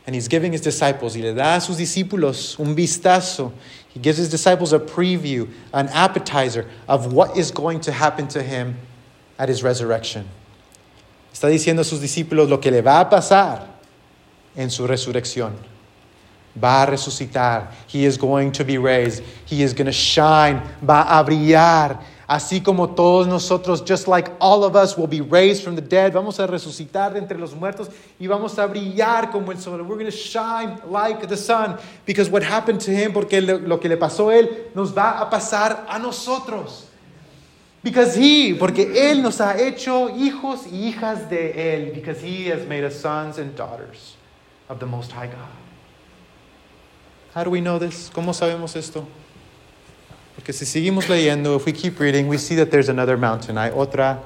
And 0.05 0.15
he's 0.15 0.29
giving 0.29 0.53
his 0.53 0.61
disciples, 0.61 1.17
y 1.17 1.21
le 1.21 1.33
da 1.33 1.57
a 1.57 1.59
sus 1.59 1.77
discípulos 1.77 2.57
un 2.59 2.73
vistazo. 2.73 3.51
He 3.89 3.99
gives 3.99 4.17
his 4.19 4.29
disciples 4.29 4.71
a 4.71 4.79
preview, 4.79 5.49
an 5.73 5.89
appetizer 5.89 6.65
of 6.87 7.11
what 7.11 7.35
is 7.35 7.51
going 7.51 7.81
to 7.81 7.91
happen 7.91 8.29
to 8.29 8.41
him 8.41 8.77
at 9.37 9.49
his 9.49 9.63
resurrection. 9.63 10.25
Está 11.33 11.47
diciendo 11.49 11.81
a 11.81 11.83
sus 11.83 12.01
discípulos 12.01 12.49
lo 12.49 12.59
que 12.59 12.71
le 12.71 12.81
va 12.81 12.99
a 12.99 13.09
pasar 13.09 13.67
en 14.55 14.69
su 14.69 14.87
resurrección. 14.87 15.53
Va 16.61 16.81
a 16.81 16.85
resucitar. 16.87 17.71
He 17.87 18.05
is 18.05 18.17
going 18.17 18.51
to 18.53 18.63
be 18.63 18.79
raised. 18.79 19.23
He 19.45 19.61
is 19.61 19.73
going 19.73 19.85
to 19.85 19.91
shine. 19.91 20.61
Va 20.81 21.03
a 21.03 21.23
brillar. 21.23 21.99
Así 22.27 22.61
como 22.61 22.89
todos 22.89 23.27
nosotros, 23.27 23.81
just 23.85 24.07
like 24.07 24.29
all 24.41 24.65
of 24.65 24.75
us, 24.75 24.97
will 24.97 25.07
be 25.07 25.21
raised 25.21 25.63
from 25.63 25.75
the 25.75 25.81
dead. 25.81 26.11
Vamos 26.11 26.39
a 26.39 26.47
resucitar 26.47 27.13
de 27.13 27.19
entre 27.19 27.37
los 27.37 27.53
muertos 27.53 27.89
y 28.19 28.27
vamos 28.27 28.57
a 28.57 28.67
brillar 28.67 29.31
como 29.31 29.51
el 29.51 29.59
sol. 29.59 29.77
We're 29.83 29.97
going 29.97 30.05
to 30.05 30.11
shine 30.11 30.81
like 30.89 31.27
the 31.27 31.37
sun. 31.37 31.77
Because 32.05 32.29
what 32.29 32.43
happened 32.43 32.81
to 32.81 32.91
him, 32.91 33.13
porque 33.13 33.41
lo 33.41 33.77
que 33.77 33.87
le 33.87 33.95
pasó 33.95 34.29
a 34.29 34.37
él, 34.37 34.71
nos 34.73 34.91
va 34.91 35.21
a 35.21 35.29
pasar 35.29 35.85
a 35.87 35.99
nosotros. 35.99 36.86
Because 37.83 38.15
he, 38.15 38.53
porque 38.53 39.09
él 39.09 39.21
nos 39.21 39.39
ha 39.39 39.55
hecho 39.57 40.09
hijos 40.09 40.67
y 40.71 40.91
hijas 40.91 41.29
de 41.29 41.53
él. 41.53 41.93
Because 41.93 42.21
he 42.21 42.47
has 42.47 42.67
made 42.67 42.83
us 42.83 42.99
sons 42.99 43.37
and 43.37 43.55
daughters 43.55 44.15
of 44.67 44.79
the 44.79 44.85
Most 44.85 45.11
High 45.11 45.27
God. 45.27 45.49
How 47.33 47.43
do 47.43 47.49
we 47.49 47.61
know 47.61 47.77
this? 47.77 48.09
¿Cómo 48.13 48.33
sabemos 48.33 48.75
esto? 48.75 49.07
Porque 50.35 50.53
si 50.53 50.65
seguimos 50.65 51.07
leyendo, 51.07 51.55
if 51.55 51.65
we 51.65 51.71
keep 51.71 51.99
reading, 51.99 52.27
we 52.27 52.37
see 52.37 52.55
that 52.55 52.71
there's 52.71 52.89
another 52.89 53.17
mountain. 53.17 53.57
Hay 53.57 53.71
otra 53.71 54.19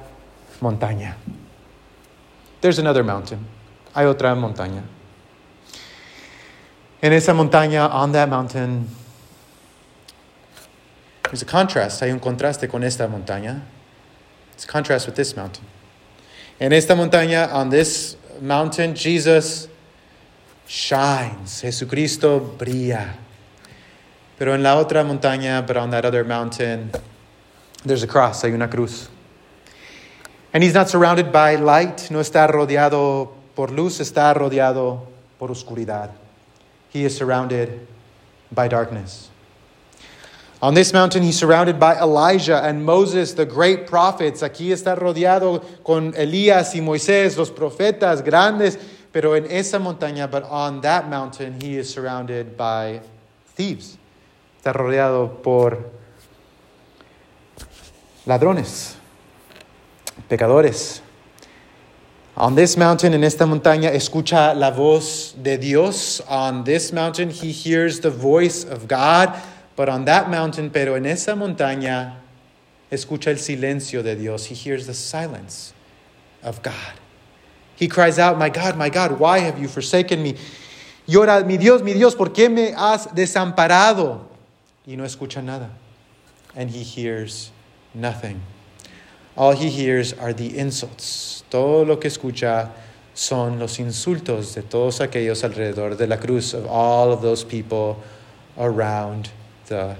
montaña. 0.60 1.14
There's 2.60 2.78
another 2.78 3.04
mountain. 3.04 3.46
Hay 3.94 4.04
otra 4.06 4.34
montaña. 4.34 4.82
En 7.02 7.12
esa 7.12 7.32
montaña, 7.32 7.90
on 7.92 8.12
that 8.12 8.28
mountain, 8.28 8.88
there's 11.32 11.40
a 11.40 11.46
contrast. 11.46 12.02
Hay 12.02 12.10
un 12.10 12.20
contraste 12.20 12.68
con 12.68 12.84
esta 12.84 13.08
montaña. 13.08 13.62
It's 14.52 14.66
contrast 14.66 15.06
with 15.06 15.16
this 15.16 15.34
mountain. 15.34 15.64
En 16.60 16.74
esta 16.74 16.94
montaña, 16.94 17.50
on 17.54 17.70
this 17.70 18.18
mountain, 18.38 18.94
Jesus 18.94 19.66
shines. 20.66 21.62
Jesucristo 21.62 22.38
brilla. 22.58 23.14
Pero 24.38 24.52
en 24.52 24.62
la 24.62 24.76
otra 24.76 25.02
montaña, 25.04 25.66
but 25.66 25.78
on 25.78 25.88
that 25.88 26.04
other 26.04 26.22
mountain, 26.22 26.90
there's 27.82 28.02
a 28.02 28.06
cross, 28.06 28.42
hay 28.42 28.50
una 28.50 28.68
cruz. 28.68 29.08
And 30.52 30.62
he's 30.62 30.74
not 30.74 30.90
surrounded 30.90 31.32
by 31.32 31.54
light, 31.54 32.10
no 32.10 32.18
está 32.18 32.46
rodeado 32.46 33.30
por 33.54 33.68
luz, 33.68 34.00
está 34.00 34.34
rodeado 34.34 35.06
por 35.38 35.48
oscuridad. 35.48 36.10
He 36.90 37.06
is 37.06 37.16
surrounded 37.16 37.86
by 38.52 38.68
darkness. 38.68 39.30
On 40.62 40.74
this 40.74 40.92
mountain, 40.92 41.24
he's 41.24 41.36
surrounded 41.36 41.80
by 41.80 41.98
Elijah 41.98 42.62
and 42.62 42.86
Moses, 42.86 43.34
the 43.34 43.44
great 43.44 43.88
prophets. 43.88 44.42
Aquí 44.42 44.70
está 44.70 44.96
rodeado 44.96 45.60
con 45.82 46.12
Elías 46.12 46.72
y 46.76 46.80
Moisés, 46.80 47.36
los 47.36 47.50
profetas 47.50 48.22
grandes. 48.22 48.78
Pero 49.12 49.34
en 49.34 49.50
esa 49.50 49.80
montaña, 49.80 50.30
but 50.30 50.44
on 50.44 50.80
that 50.82 51.10
mountain, 51.10 51.60
he 51.60 51.76
is 51.76 51.92
surrounded 51.92 52.56
by 52.56 53.00
thieves. 53.56 53.98
Está 54.62 54.72
rodeado 54.72 55.42
por 55.42 55.78
ladrones, 58.24 58.96
pecadores. 60.30 61.00
On 62.36 62.54
this 62.54 62.76
mountain, 62.76 63.14
en 63.14 63.24
esta 63.24 63.46
montaña, 63.46 63.92
escucha 63.92 64.56
la 64.56 64.70
voz 64.70 65.34
de 65.42 65.58
Dios. 65.58 66.20
On 66.28 66.62
this 66.62 66.92
mountain, 66.92 67.30
he 67.30 67.50
hears 67.50 67.98
the 67.98 68.10
voice 68.10 68.62
of 68.62 68.86
God. 68.86 69.36
But 69.76 69.88
on 69.88 70.04
that 70.04 70.30
mountain, 70.30 70.70
pero 70.70 70.94
en 70.94 71.06
esa 71.06 71.32
montaña, 71.34 72.16
escucha 72.90 73.28
el 73.28 73.38
silencio 73.38 74.02
de 74.02 74.14
Dios. 74.14 74.46
He 74.46 74.54
hears 74.54 74.86
the 74.86 74.94
silence 74.94 75.72
of 76.42 76.62
God. 76.62 77.00
He 77.74 77.88
cries 77.88 78.18
out, 78.18 78.38
My 78.38 78.50
God, 78.50 78.76
my 78.76 78.90
God, 78.90 79.18
why 79.18 79.38
have 79.38 79.58
you 79.58 79.66
forsaken 79.66 80.22
me? 80.22 80.36
Llora, 81.08 81.44
mi 81.44 81.56
Dios, 81.56 81.82
mi 81.82 81.94
Dios, 81.94 82.14
¿por 82.14 82.28
qué 82.28 82.50
me 82.50 82.72
has 82.72 83.06
desamparado? 83.08 84.20
Y 84.86 84.94
no 84.94 85.04
escucha 85.04 85.42
nada. 85.42 85.70
And 86.54 86.70
he 86.70 86.82
hears 86.82 87.50
nothing. 87.94 88.42
All 89.36 89.52
he 89.52 89.70
hears 89.70 90.12
are 90.12 90.32
the 90.32 90.58
insults. 90.58 91.42
Todo 91.48 91.84
lo 91.84 91.96
que 91.96 92.10
escucha 92.10 92.70
son 93.14 93.58
los 93.58 93.78
insultos 93.78 94.54
de 94.54 94.62
todos 94.62 95.00
aquellos 95.00 95.42
alrededor 95.42 95.96
de 95.96 96.06
la 96.06 96.16
cruz, 96.16 96.52
of 96.52 96.66
all 96.66 97.10
of 97.10 97.22
those 97.22 97.42
people 97.42 98.02
around 98.58 99.30
the 99.66 99.96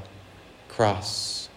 cross. 0.69 1.49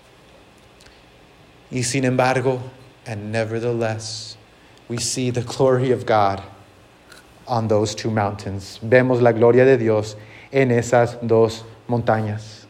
Y 1.71 1.81
sin 1.81 2.05
embargo, 2.05 2.61
and 3.05 3.31
nevertheless, 3.31 4.37
we 4.87 4.97
see 4.97 5.29
the 5.29 5.41
glory 5.41 5.91
of 5.91 6.05
God 6.05 6.43
on 7.47 7.67
those 7.67 7.95
two 7.95 8.09
mountains. 8.09 8.79
Vemos 8.83 9.21
la 9.21 9.31
gloria 9.31 9.65
de 9.65 9.77
Dios 9.77 10.15
en 10.51 10.69
esas 10.69 11.17
dos 11.25 11.63
montañas. 11.87 12.65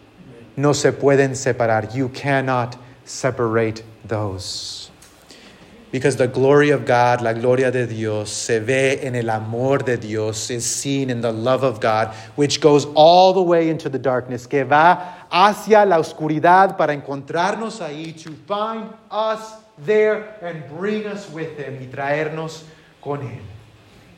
No 0.57 0.73
se 0.73 0.91
pueden 0.91 1.35
separar. 1.35 1.93
You 1.93 2.09
cannot 2.09 2.77
separate 3.03 3.83
those. 4.05 4.89
Because 5.91 6.17
the 6.17 6.27
glory 6.27 6.71
of 6.71 6.85
God, 6.85 7.21
la 7.21 7.31
gloria 7.31 7.71
de 7.71 7.87
Dios, 7.87 8.29
se 8.29 8.59
ve 8.59 8.99
en 9.01 9.15
el 9.15 9.29
amor 9.29 9.77
de 9.77 9.95
Dios, 9.95 10.49
is 10.49 10.65
seen 10.65 11.09
in 11.09 11.21
the 11.21 11.31
love 11.31 11.63
of 11.63 11.79
God, 11.79 12.13
which 12.35 12.59
goes 12.59 12.85
all 12.95 13.31
the 13.31 13.41
way 13.41 13.69
into 13.69 13.87
the 13.87 13.99
darkness, 13.99 14.45
que 14.45 14.65
va 14.65 15.24
hacia 15.35 15.85
la 15.85 15.99
oscuridad 15.99 16.77
para 16.77 16.93
encontrarnos 16.93 17.81
ahí, 17.81 18.13
to 18.13 18.31
find 18.47 18.89
us 19.11 19.55
there 19.85 20.37
and 20.41 20.63
bring 20.69 21.05
us 21.05 21.29
with 21.29 21.57
Him 21.57 21.81
y 21.81 21.87
traernos 21.87 22.63
con 23.01 23.19
Él. 23.21 23.41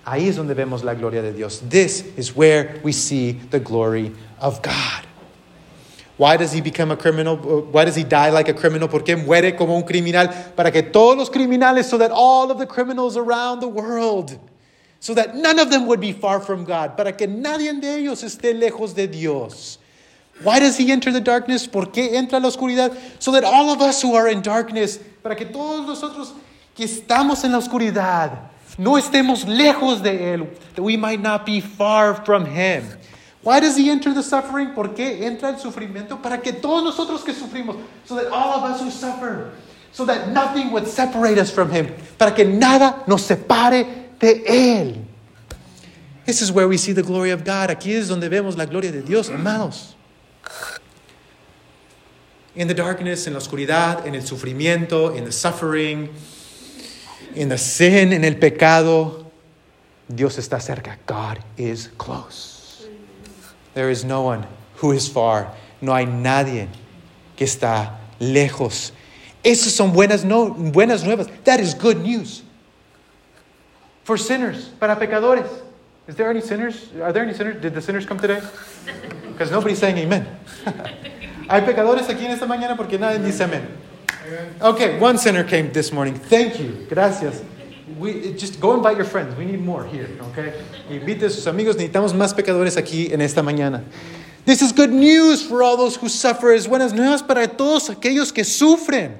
Ahí 0.05 0.27
es 0.27 0.35
donde 0.35 0.53
vemos 0.53 0.83
la 0.83 0.93
gloria 0.93 1.23
de 1.23 1.33
Dios. 1.33 1.63
This 1.67 2.05
is 2.15 2.35
where 2.35 2.79
we 2.83 2.91
see 2.91 3.31
the 3.49 3.59
glory 3.59 4.13
of 4.39 4.61
God. 4.61 5.07
Why 6.17 6.37
does 6.37 6.51
he 6.51 6.61
become 6.61 6.91
a 6.91 6.97
criminal? 6.97 7.35
Why 7.35 7.85
does 7.85 7.95
he 7.95 8.03
die 8.03 8.29
like 8.29 8.47
a 8.47 8.53
criminal? 8.53 8.87
¿Por 8.87 9.01
qué 9.01 9.15
muere 9.15 9.57
como 9.57 9.75
un 9.75 9.83
criminal? 9.83 10.27
Para 10.55 10.71
que 10.71 10.83
todos 10.83 11.17
los 11.17 11.29
criminales, 11.31 11.85
so 11.85 11.97
that 11.97 12.11
all 12.11 12.51
of 12.51 12.59
the 12.59 12.67
criminals 12.67 13.17
around 13.17 13.59
the 13.59 13.67
world, 13.67 14.39
so 14.99 15.15
that 15.15 15.35
none 15.35 15.57
of 15.57 15.71
them 15.71 15.87
would 15.87 15.99
be 15.99 16.11
far 16.11 16.39
from 16.39 16.63
God, 16.63 16.95
para 16.95 17.11
que 17.11 17.25
nadie 17.25 17.73
de 17.81 17.97
ellos 17.97 18.23
esté 18.23 18.53
lejos 18.53 18.93
de 18.93 19.07
Dios. 19.07 19.79
Why 20.43 20.59
does 20.59 20.77
he 20.77 20.91
enter 20.91 21.11
the 21.11 21.21
darkness? 21.21 21.67
¿Por 21.67 21.87
qué 21.87 22.13
entra 22.15 22.39
la 22.39 22.49
oscuridad? 22.49 22.95
So 23.19 23.31
that 23.31 23.43
all 23.43 23.71
of 23.71 23.81
us 23.81 24.01
who 24.01 24.15
are 24.15 24.27
in 24.27 24.41
darkness, 24.41 24.99
para 25.23 25.35
que 25.35 25.45
todos 25.45 25.85
nosotros 25.87 26.33
que 26.75 26.85
estamos 26.85 27.43
en 27.43 27.51
la 27.53 27.57
oscuridad, 27.57 28.51
no 28.77 28.97
estemos 28.97 29.45
lejos 29.45 30.03
de 30.03 30.35
él, 30.35 30.47
that 30.75 30.83
we 30.83 30.95
might 30.95 31.19
not 31.19 31.45
be 31.45 31.59
far 31.59 32.13
from 32.13 32.45
him. 32.45 32.85
Why 33.41 33.59
does 33.59 33.75
he 33.77 33.89
enter 33.89 34.13
the 34.13 34.21
suffering? 34.21 34.75
¿Por 34.75 34.89
qué 34.89 35.23
entra 35.23 35.49
el 35.49 35.55
sufrimiento? 35.55 36.21
Para 36.21 36.37
que 36.39 36.53
todos 36.53 36.83
nosotros 36.83 37.23
que 37.23 37.33
sufrimos, 37.33 37.77
so 38.05 38.15
that 38.15 38.27
all 38.31 38.59
of 38.59 38.63
us 38.63 38.81
who 38.81 38.91
suffer, 38.91 39.51
so 39.91 40.05
that 40.05 40.29
nothing 40.29 40.71
would 40.71 40.87
separate 40.87 41.39
us 41.39 41.49
from 41.49 41.71
him, 41.71 41.87
para 42.19 42.31
que 42.31 42.45
nada 42.45 43.03
nos 43.07 43.23
separe 43.23 43.87
de 44.19 44.43
él. 44.45 45.03
This 46.25 46.41
is 46.41 46.51
where 46.51 46.67
we 46.67 46.77
see 46.77 46.91
the 46.91 47.03
glory 47.03 47.31
of 47.31 47.43
God. 47.43 47.69
Aquí 47.69 47.93
es 47.93 48.09
donde 48.09 48.29
vemos 48.29 48.57
la 48.57 48.65
gloria 48.65 48.91
de 48.91 49.01
Dios, 49.01 49.29
amados. 49.29 49.95
In 52.55 52.67
the 52.67 52.73
darkness, 52.73 53.27
en 53.27 53.33
la 53.33 53.39
oscuridad, 53.39 54.07
en 54.07 54.15
el 54.15 54.21
sufrimiento, 54.21 55.15
in 55.15 55.25
the 55.25 55.31
suffering, 55.31 56.09
in 57.35 57.49
the 57.49 57.57
sin, 57.57 58.13
en 58.13 58.23
el 58.23 58.35
pecado, 58.37 59.25
Dios 60.07 60.37
está 60.37 60.59
cerca. 60.59 60.97
God 61.05 61.39
is 61.57 61.89
close. 61.97 62.87
There 63.73 63.91
is 63.91 64.03
no 64.03 64.23
one 64.23 64.47
who 64.77 64.91
is 64.91 65.07
far. 65.07 65.53
No 65.81 65.93
hay 65.93 66.05
nadie 66.05 66.67
que 67.35 67.45
está 67.45 67.99
lejos. 68.19 68.91
Esas 69.43 69.73
son 69.73 69.93
buenas, 69.93 70.25
no, 70.25 70.49
buenas 70.49 71.03
nuevas. 71.03 71.27
That 71.43 71.59
is 71.59 71.75
good 71.75 71.97
news. 71.97 72.41
For 74.03 74.17
sinners, 74.17 74.71
para 74.79 74.95
pecadores. 74.95 75.47
Is 76.07 76.15
there 76.15 76.29
any 76.29 76.41
sinners? 76.41 76.87
Are 77.01 77.11
there 77.11 77.23
any 77.23 77.33
sinners? 77.33 77.61
Did 77.61 77.73
the 77.73 77.81
sinners 77.81 78.05
come 78.05 78.17
today? 78.17 78.41
Because 79.27 79.51
nobody's 79.51 79.79
saying 79.79 79.97
amen. 79.97 80.25
Hay 81.49 81.61
pecadores 81.61 82.07
aquí 82.07 82.23
en 82.25 82.31
esta 82.31 82.45
mañana 82.45 82.77
porque 82.77 82.97
nadie 82.97 83.19
dice 83.19 83.41
amén. 83.41 83.67
Okay, 84.61 84.99
one 84.99 85.17
sinner 85.17 85.43
came 85.43 85.71
this 85.71 85.91
morning. 85.91 86.15
Thank 86.15 86.59
you. 86.59 86.85
Gracias. 86.89 87.43
We, 87.97 88.33
just 88.33 88.59
go 88.59 88.75
invite 88.75 88.97
your 88.97 89.05
friends. 89.05 89.35
We 89.37 89.45
need 89.45 89.61
more 89.61 89.85
here, 89.85 90.09
okay? 90.31 90.53
Invite 90.89 91.29
sus 91.31 91.45
amigos. 91.47 91.75
Necesitamos 91.75 92.13
más 92.13 92.33
pecadores 92.33 92.77
aquí 92.77 93.11
en 93.11 93.21
esta 93.21 93.41
mañana. 93.41 93.83
This 94.45 94.61
is 94.61 94.71
good 94.71 94.91
news 94.91 95.45
for 95.45 95.61
all 95.61 95.75
those 95.75 95.97
who 95.97 96.07
suffer. 96.07 96.53
Es 96.53 96.67
buenas 96.67 96.93
nuevas 96.93 97.21
para 97.21 97.47
todos 97.47 97.89
aquellos 97.89 98.33
que 98.33 98.43
sufren. 98.43 99.17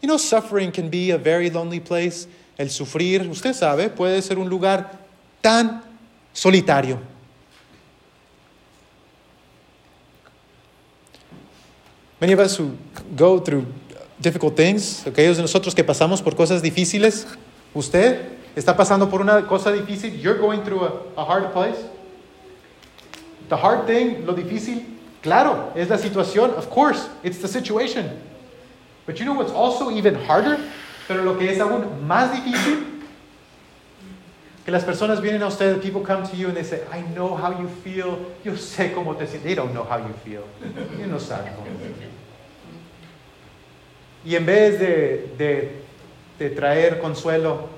You 0.00 0.08
know, 0.08 0.16
suffering 0.16 0.72
can 0.72 0.90
be 0.90 1.10
a 1.12 1.18
very 1.18 1.48
lonely 1.48 1.80
place. 1.80 2.26
El 2.58 2.66
sufrir, 2.66 3.28
usted 3.28 3.54
sabe, 3.54 3.88
puede 3.88 4.22
ser 4.22 4.38
un 4.38 4.48
lugar 4.48 4.98
tan 5.42 5.82
solitario. 6.34 7.00
Many 12.20 12.32
of 12.32 12.40
us 12.40 12.56
who 12.56 12.76
go 13.16 13.38
through 13.38 13.66
difficult 14.20 14.56
things, 14.56 15.04
aquellos 15.06 15.36
de 15.36 15.42
nosotros 15.42 15.74
que 15.74 15.84
pasamos 15.84 16.22
por 16.22 16.34
cosas 16.34 16.62
difíciles, 16.62 17.26
usted 17.74 18.32
está 18.56 18.76
pasando 18.76 19.10
por 19.10 19.20
una 19.20 19.42
cosa 19.46 19.72
difícil, 19.72 20.20
you're 20.20 20.38
going 20.38 20.62
through 20.62 20.84
a, 20.84 21.20
a 21.20 21.24
hard 21.24 21.52
place. 21.52 21.78
The 23.48 23.56
hard 23.56 23.86
thing, 23.86 24.24
lo 24.24 24.34
difícil, 24.34 24.84
claro, 25.22 25.72
es 25.76 25.88
la 25.90 25.98
situación, 25.98 26.50
of 26.56 26.70
course, 26.70 27.08
it's 27.22 27.38
the 27.38 27.48
situation. 27.48 28.10
But 29.06 29.18
you 29.18 29.26
know 29.26 29.34
what's 29.34 29.52
also 29.52 29.90
even 29.90 30.14
harder? 30.14 30.58
Pero 31.06 31.22
lo 31.22 31.36
que 31.36 31.50
es 31.50 31.58
aún 31.58 32.06
más 32.06 32.32
difícil, 32.32 32.93
que 34.64 34.70
las 34.70 34.84
personas 34.84 35.20
vienen 35.20 35.42
a 35.42 35.48
usted, 35.48 35.82
people 35.82 36.00
come 36.00 36.26
to 36.26 36.36
you 36.36 36.48
and 36.48 36.56
they 36.56 36.64
say, 36.64 36.80
I 36.90 37.02
know 37.14 37.34
how 37.34 37.50
you 37.50 37.68
feel, 37.68 38.18
yo 38.42 38.52
sé 38.52 38.94
cómo 38.94 39.16
te 39.16 39.26
sientes. 39.26 39.42
They 39.42 39.54
don't 39.54 39.74
know 39.74 39.84
how 39.84 39.98
you 39.98 40.14
feel. 40.24 40.44
Ellos 40.62 41.08
no 41.08 41.18
saben 41.18 41.52
cómo 41.54 41.66
te 41.66 41.84
sientes. 41.84 42.08
Y 44.24 44.34
en 44.36 44.46
vez 44.46 44.78
de, 44.78 45.34
de, 45.36 45.82
de 46.38 46.50
traer 46.50 46.98
consuelo, 46.98 47.68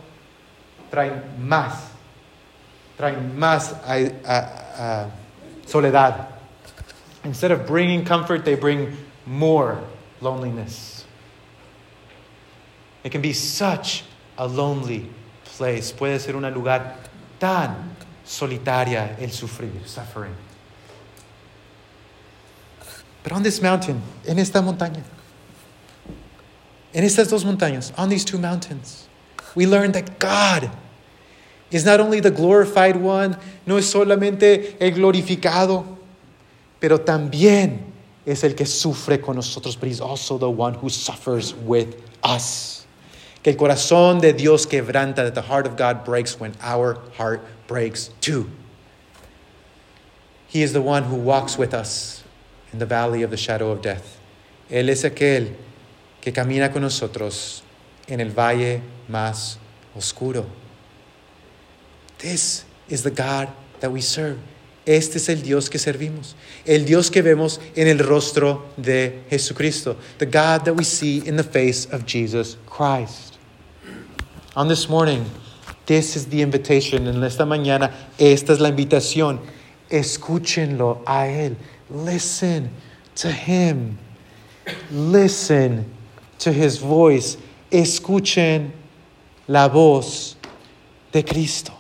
traen 0.91 1.22
más, 1.41 1.91
traen 2.97 3.37
más 3.37 3.72
a, 3.84 3.97
a, 4.24 4.39
a 4.78 5.11
soledad. 5.66 6.28
Instead 7.24 7.51
of 7.51 7.66
bringing 7.66 8.05
comfort, 8.05 8.45
they 8.45 8.55
bring 8.55 8.97
more 9.26 9.80
loneliness. 10.20 11.05
It 13.03 13.11
can 13.11 13.22
be 13.22 13.32
such 13.32 14.05
a 14.39 14.47
lonely 14.47 15.11
place. 15.57 15.92
Puede 15.92 16.18
ser 16.20 16.36
un 16.36 16.42
lugar 16.52 16.96
tan 17.38 17.96
solitaria 18.24 19.16
el 19.18 19.30
sufrir, 19.30 19.70
suffering. 19.86 20.34
But 23.22 23.32
on 23.32 23.42
this 23.42 23.61
mountain, 23.61 24.00
en 24.24 24.38
esta 24.38 24.62
montaña, 24.62 25.02
en 26.94 27.04
estas 27.04 27.28
dos 27.28 27.44
montañas, 27.44 27.92
on 27.98 28.09
these 28.09 28.24
two 28.24 28.38
mountains, 28.38 29.09
we 29.54 29.66
learn 29.66 29.92
that 29.92 30.18
God 30.18 30.70
is 31.70 31.84
not 31.84 31.98
only 31.98 32.20
the 32.20 32.30
glorified 32.30 32.96
one, 32.96 33.36
no 33.66 33.78
es 33.78 33.92
solamente 33.92 34.76
el 34.80 34.92
glorificado, 34.92 35.84
pero 36.78 36.98
también 36.98 37.92
es 38.24 38.44
el 38.44 38.54
que 38.54 38.64
sufre 38.64 39.20
con 39.20 39.36
nosotros, 39.36 39.76
but 39.76 39.88
he's 39.88 40.00
also 40.00 40.38
the 40.38 40.48
one 40.48 40.74
who 40.74 40.88
suffers 40.88 41.54
with 41.54 42.00
us. 42.22 42.86
Que 43.47 43.53
el 43.53 43.57
corazón 43.57 44.20
de 44.20 44.32
Dios 44.32 44.66
quebranta, 44.66 45.22
that 45.22 45.36
the 45.36 45.42
heart 45.42 45.68
of 45.68 45.76
God 45.76 46.05
breaks 46.05 46.40
when 46.40 46.53
our 46.61 46.99
heart 47.16 47.40
breaks 47.68 48.11
too. 48.20 48.51
He 50.49 50.64
is 50.64 50.72
the 50.72 50.82
one 50.82 51.05
who 51.05 51.14
walks 51.14 51.57
with 51.57 51.72
us 51.72 52.24
in 52.72 52.80
the 52.80 52.86
valley 52.86 53.22
of 53.22 53.30
the 53.30 53.36
shadow 53.36 53.70
of 53.70 53.82
death. 53.82 54.18
Él 54.68 54.88
es 54.88 55.05
aquel 55.05 55.55
que 56.20 56.32
camina 56.32 56.72
con 56.72 56.82
nosotros 56.82 57.62
en 58.09 58.20
el 58.20 58.30
valle 58.30 58.82
más 59.09 59.59
oscuro. 59.94 60.47
This 62.18 62.64
is 62.88 63.05
the 63.05 63.12
God 63.12 63.49
that 63.78 63.92
we 63.92 64.01
serve. 64.01 64.40
Este 64.84 65.16
es 65.16 65.28
el 65.28 65.36
Dios 65.36 65.68
que 65.68 65.78
servimos. 65.78 66.34
El 66.66 66.84
Dios 66.84 67.11
que 67.11 67.22
vemos 67.22 67.61
en 67.76 67.86
el 67.86 67.99
rostro 67.99 68.64
de 68.76 69.22
Jesucristo. 69.30 69.97
The 70.18 70.26
God 70.26 70.64
that 70.64 70.74
we 70.74 70.82
see 70.82 71.24
in 71.24 71.36
the 71.36 71.44
face 71.44 71.86
of 71.86 72.07
Jesus 72.07 72.57
Christ. 72.66 73.36
On 74.57 74.68
this 74.68 74.88
morning, 74.88 75.22
this 75.84 76.16
is 76.16 76.28
the 76.28 76.40
invitation. 76.40 77.07
En 77.07 77.22
esta 77.22 77.44
mañana, 77.44 77.92
esta 78.18 78.54
es 78.54 78.59
la 78.59 78.70
invitación. 78.70 79.38
Escúchenlo 79.90 81.04
a 81.04 81.26
Él. 81.26 81.57
Listen 81.90 82.70
to 83.16 83.30
Him. 83.30 83.98
Listen 84.90 85.94
to 86.38 86.54
His 86.54 86.78
voice. 86.78 87.36
Escuchen 87.70 88.70
la 89.46 89.68
voz 89.68 90.36
de 91.12 91.22
Cristo. 91.22 91.74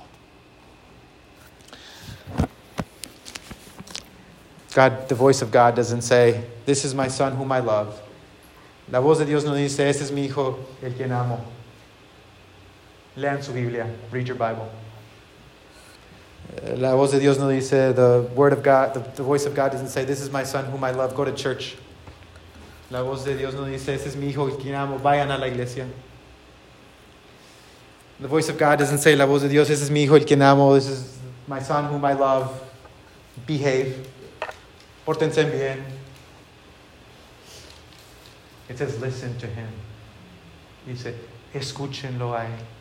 God, 4.74 5.08
the 5.08 5.14
voice 5.14 5.40
of 5.40 5.50
God 5.50 5.76
doesn't 5.76 6.02
say, 6.02 6.44
This 6.66 6.84
is 6.84 6.94
my 6.94 7.08
son 7.08 7.36
whom 7.36 7.50
I 7.52 7.60
love. 7.60 7.98
La 8.90 9.00
voz 9.00 9.16
de 9.16 9.24
Dios 9.24 9.44
no 9.46 9.54
dice, 9.54 9.78
Este 9.78 10.02
es 10.02 10.10
mi 10.10 10.28
hijo, 10.28 10.58
el 10.82 10.92
quien 10.92 11.10
amo. 11.10 11.55
Lean 13.16 13.42
su 13.42 13.52
Biblia, 13.52 13.86
read 14.10 14.28
your 14.28 14.36
Bible. 14.36 14.70
La 16.76 16.94
voz 16.94 17.12
de 17.12 17.18
Dios 17.18 17.38
no 17.38 17.48
dice, 17.48 17.94
the 17.94 18.28
word 18.34 18.52
of 18.52 18.62
God, 18.62 18.94
the, 18.94 19.00
the 19.16 19.22
voice 19.22 19.46
of 19.46 19.54
God 19.54 19.72
doesn't 19.72 19.88
say, 19.88 20.04
This 20.04 20.20
is 20.20 20.30
my 20.30 20.44
son 20.44 20.66
whom 20.66 20.84
I 20.84 20.90
love, 20.90 21.14
go 21.14 21.24
to 21.24 21.32
church. 21.32 21.76
La 22.90 23.02
voz 23.02 23.24
de 23.24 23.36
Dios 23.36 23.54
no 23.54 23.64
dice, 23.64 23.88
Este 23.88 24.06
es 24.06 24.16
mi 24.16 24.28
hijo, 24.32 24.48
quien 24.56 24.74
amo, 24.74 24.98
vayan 24.98 25.30
a 25.30 25.38
la 25.38 25.46
iglesia. 25.46 25.86
The 28.20 28.28
voice 28.28 28.48
of 28.48 28.58
God 28.58 28.78
doesn't 28.78 28.98
say, 28.98 29.16
La 29.16 29.26
voz 29.26 29.42
de 29.42 29.48
Dios, 29.48 29.68
Este 29.70 29.82
es 29.82 29.90
mi 29.90 30.04
hijo, 30.04 30.14
el 30.14 30.24
quien 30.24 30.42
amo, 30.42 30.74
this 30.74 30.88
is 30.88 31.18
my 31.46 31.60
son 31.60 31.86
whom 31.86 32.04
I 32.04 32.12
love, 32.12 32.62
behave. 33.46 34.06
Pórtense 35.06 35.50
bien. 35.50 35.84
It 38.68 38.78
says, 38.78 39.00
listen 39.00 39.38
to 39.38 39.46
him. 39.46 39.68
Dice, 40.86 41.14
escúchenlo 41.54 42.34
a 42.34 42.46
él. 42.46 42.75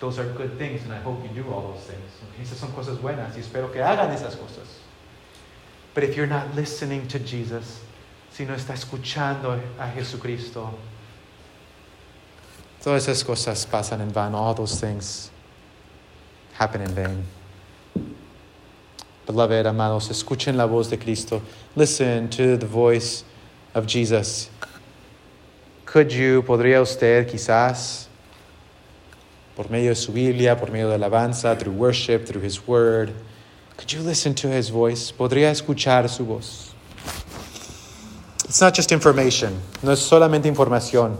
Those 0.00 0.18
are 0.18 0.24
good 0.32 0.58
things, 0.58 0.82
and 0.82 0.92
I 0.92 0.98
hope 0.98 1.22
you 1.22 1.28
do 1.42 1.48
all 1.52 1.72
those 1.72 1.84
things. 1.84 2.10
Okay? 2.32 2.42
Esas 2.42 2.56
son 2.56 2.72
cosas 2.72 2.98
buenas, 2.98 3.34
y 3.36 3.40
espero 3.40 3.70
que 3.70 3.80
hagan 3.80 4.10
esas 4.10 4.34
cosas. 4.34 4.66
But 5.94 6.04
if 6.04 6.16
you're 6.16 6.26
not 6.26 6.54
listening 6.54 7.06
to 7.08 7.18
Jesus, 7.18 7.80
si 8.30 8.44
no 8.44 8.54
está 8.54 8.72
escuchando 8.72 9.60
a 9.78 9.88
Jesucristo, 9.88 10.72
todas 12.82 13.06
esas 13.06 13.24
cosas 13.24 13.66
pasan 13.66 14.00
en 14.00 14.10
vano. 14.10 14.38
All 14.38 14.54
those 14.54 14.80
things 14.80 15.30
happen 16.54 16.80
in 16.80 16.94
vain. 16.94 17.24
Beloved, 19.26 19.66
amados, 19.66 20.08
escuchen 20.08 20.56
la 20.56 20.66
voz 20.66 20.88
de 20.88 20.96
Cristo. 20.96 21.42
Listen 21.76 22.28
to 22.30 22.56
the 22.56 22.66
voice 22.66 23.22
of 23.74 23.86
Jesus. 23.86 24.48
Could 25.84 26.12
you, 26.12 26.42
podría 26.42 26.80
usted 26.80 27.28
quizás, 27.28 28.06
por 29.60 29.70
medio 29.70 29.90
de 29.90 29.94
su 29.94 30.10
Biblia, 30.10 30.56
por 30.56 30.70
medio 30.70 30.88
de 30.88 30.94
alabanza, 30.94 31.54
through 31.54 31.74
worship, 31.74 32.24
through 32.24 32.42
His 32.42 32.66
Word, 32.66 33.12
could 33.76 33.92
you 33.92 34.00
listen 34.00 34.34
to 34.34 34.48
His 34.48 34.70
voice? 34.70 35.12
Podría 35.12 35.50
escuchar 35.50 36.08
su 36.08 36.24
voz. 36.24 36.72
It's 38.46 38.62
not 38.62 38.74
just 38.74 38.90
information. 38.90 39.60
No 39.82 39.92
es 39.92 39.98
solamente 39.98 40.46
información 40.46 41.18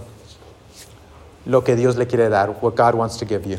lo 1.44 1.60
que 1.60 1.76
Dios 1.76 1.96
le 1.96 2.06
quiere 2.06 2.30
dar, 2.30 2.48
what 2.62 2.76
God 2.76 2.94
wants 2.94 3.18
to 3.18 3.26
give 3.26 3.44
you. 3.44 3.58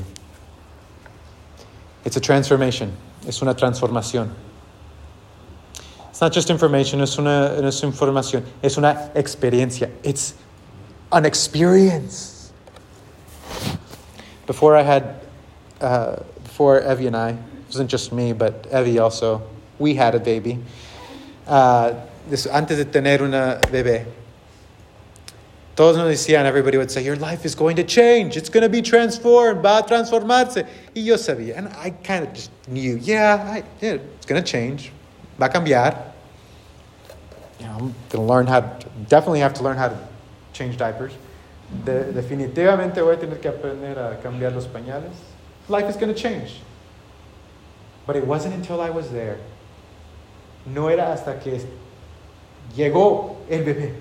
It's 2.03 2.17
a 2.17 2.19
transformation. 2.19 2.91
Es 3.27 3.43
una 3.43 3.53
transformación. 3.53 4.32
It's 6.09 6.21
not 6.21 6.34
just 6.34 6.49
information, 6.49 7.01
es 7.01 7.19
una, 7.19 7.55
es 7.63 7.84
información, 7.84 8.43
es 8.63 8.79
una 8.79 9.11
experiencia. 9.13 9.91
It's 10.01 10.34
an 11.11 11.27
experience. 11.27 12.41
Before 14.52 14.76
I 14.76 14.82
had, 14.82 15.16
uh, 15.80 16.18
before 16.43 16.82
Evie 16.82 17.08
and 17.08 17.16
I, 17.16 17.30
it 17.30 17.38
wasn't 17.68 17.89
just 17.89 18.12
me, 18.12 18.34
but 18.34 18.68
Evie 18.70 18.99
also, 18.99 19.41
we 19.80 19.95
had 19.95 20.14
a 20.14 20.20
baby. 20.20 20.60
Uh, 21.47 21.93
this, 22.28 22.47
antes 22.47 22.76
de 22.76 22.84
tener 22.84 23.22
una 23.22 23.62
bebé, 23.68 24.08
todos 25.78 25.95
nos 25.95 26.14
decían, 26.14 26.43
everybody 26.43 26.78
would 26.78 26.91
say, 26.91 27.02
your 27.02 27.16
life 27.16 27.45
is 27.45 27.56
going 27.56 27.78
to 27.78 27.86
change. 27.86 28.36
It's 28.36 28.49
going 28.49 28.64
to 28.64 28.68
be 28.68 28.82
transformed. 28.82 29.62
Va 29.62 29.86
a 29.86 29.88
transformarse. 29.88 30.68
Y 30.93 31.02
yo 31.04 31.16
sabía. 31.16 31.58
And 31.58 31.70
I 31.70 31.91
kind 31.91 32.28
of 32.28 32.34
just 32.34 32.52
knew, 32.68 32.97
yeah, 32.97 33.36
I, 33.49 33.64
yeah 33.80 33.99
it's 34.18 34.26
going 34.26 34.43
to 34.43 34.45
change. 34.45 34.91
Va 35.39 35.45
a 35.45 35.49
cambiar. 35.49 36.12
You 37.58 37.68
know, 37.68 37.72
I'm 37.72 37.80
going 37.80 37.93
to 38.10 38.22
learn 38.22 38.47
how 38.47 38.60
to, 38.60 38.88
definitely 39.08 39.39
have 39.39 39.54
to 39.54 39.64
learn 39.64 39.78
how 39.78 39.88
to 39.88 39.97
change 40.52 40.76
diapers. 40.76 41.14
De, 41.86 42.11
definitivamente 42.11 43.01
voy 43.01 43.15
a 43.15 43.19
tener 43.19 43.39
que 43.39 43.47
aprender 43.47 43.97
a 43.97 44.19
cambiar 44.19 44.51
los 44.51 44.67
pañales. 44.67 45.13
Life 45.69 45.89
is 45.89 45.95
going 45.95 46.13
to 46.13 46.19
change. 46.19 46.61
But 48.05 48.15
it 48.15 48.26
wasn't 48.26 48.53
until 48.53 48.82
I 48.82 48.89
was 48.89 49.09
there. 49.09 49.38
No 50.65 50.89
era 50.89 51.11
hasta 51.11 51.39
que 51.39 51.61
llegó 52.76 53.38
el 53.49 53.63
bebé 53.63 53.93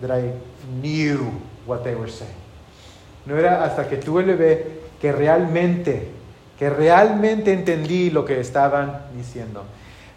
that 0.00 0.10
I 0.10 0.32
knew 0.80 1.32
what 1.66 1.84
they 1.84 1.94
were 1.94 2.08
saying. 2.08 2.34
No 3.26 3.36
era 3.36 3.64
hasta 3.64 3.88
que 3.88 3.96
tuve 3.96 4.22
el 4.22 4.36
bebé 4.36 4.64
que 5.00 5.12
realmente, 5.12 6.08
que 6.58 6.70
realmente 6.70 7.52
entendí 7.52 8.10
lo 8.10 8.24
que 8.24 8.40
estaban 8.40 9.02
diciendo. 9.16 9.64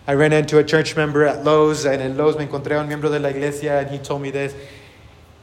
I 0.08 0.14
ran 0.14 0.34
into 0.34 0.58
a 0.58 0.64
church 0.64 0.96
member 0.96 1.26
at 1.26 1.44
Lowe's, 1.44 1.86
and 1.86 2.02
en 2.02 2.18
Lowe's 2.18 2.38
me 2.38 2.46
encontré 2.46 2.76
a 2.76 2.82
un 2.82 2.88
miembro 2.88 3.10
de 3.10 3.20
la 3.20 3.30
iglesia, 3.30 3.80
and 3.80 3.90
he 3.90 4.00
told 4.00 4.22
me 4.22 4.32
this. 4.32 4.54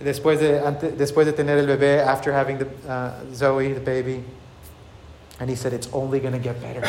Después 0.00 0.38
de, 0.38 0.60
después 0.96 1.26
de 1.26 1.32
tener 1.32 1.58
el 1.58 1.66
bebé, 1.66 2.00
after 2.00 2.32
having 2.32 2.58
the, 2.58 2.66
uh, 2.88 3.12
Zoe, 3.34 3.72
the 3.72 3.80
baby, 3.80 4.22
and 5.40 5.50
he 5.50 5.56
said, 5.56 5.72
it's 5.72 5.88
only 5.92 6.20
going 6.20 6.34
to 6.34 6.38
get 6.38 6.60
better. 6.60 6.82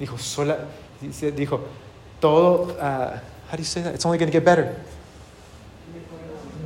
Dijo, 0.00 0.18
sola, 0.18 0.66
dijo, 1.02 1.60
todo, 2.20 2.76
uh, 2.78 3.18
how 3.48 3.56
do 3.56 3.58
you 3.58 3.64
say 3.64 3.82
that? 3.82 3.94
It's 3.94 4.06
only 4.06 4.16
going 4.16 4.30
to 4.30 4.32
get 4.32 4.44
better 4.44 4.74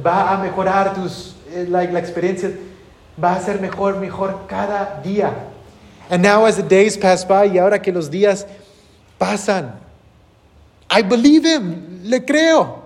va 0.05 0.35
a 0.35 0.39
mejorar 0.39 0.95
tus, 0.95 1.35
eh, 1.51 1.67
la, 1.69 1.83
la 1.85 1.99
experiencia, 1.99 2.51
va 3.23 3.35
a 3.35 3.41
ser 3.41 3.61
mejor, 3.61 3.97
mejor 3.97 4.47
cada 4.47 5.01
día. 5.03 5.33
And 6.11 6.23
now 6.23 6.45
as 6.45 6.57
the 6.57 6.63
days 6.63 6.97
pass 6.99 7.25
by, 7.25 7.47
y 7.47 7.59
ahora 7.59 7.81
que 7.81 7.93
los 7.93 8.11
días 8.11 8.47
pasan, 9.19 9.73
I 10.91 11.03
believe 11.03 11.45
him, 11.47 12.03
le 12.05 12.21
creo, 12.21 12.84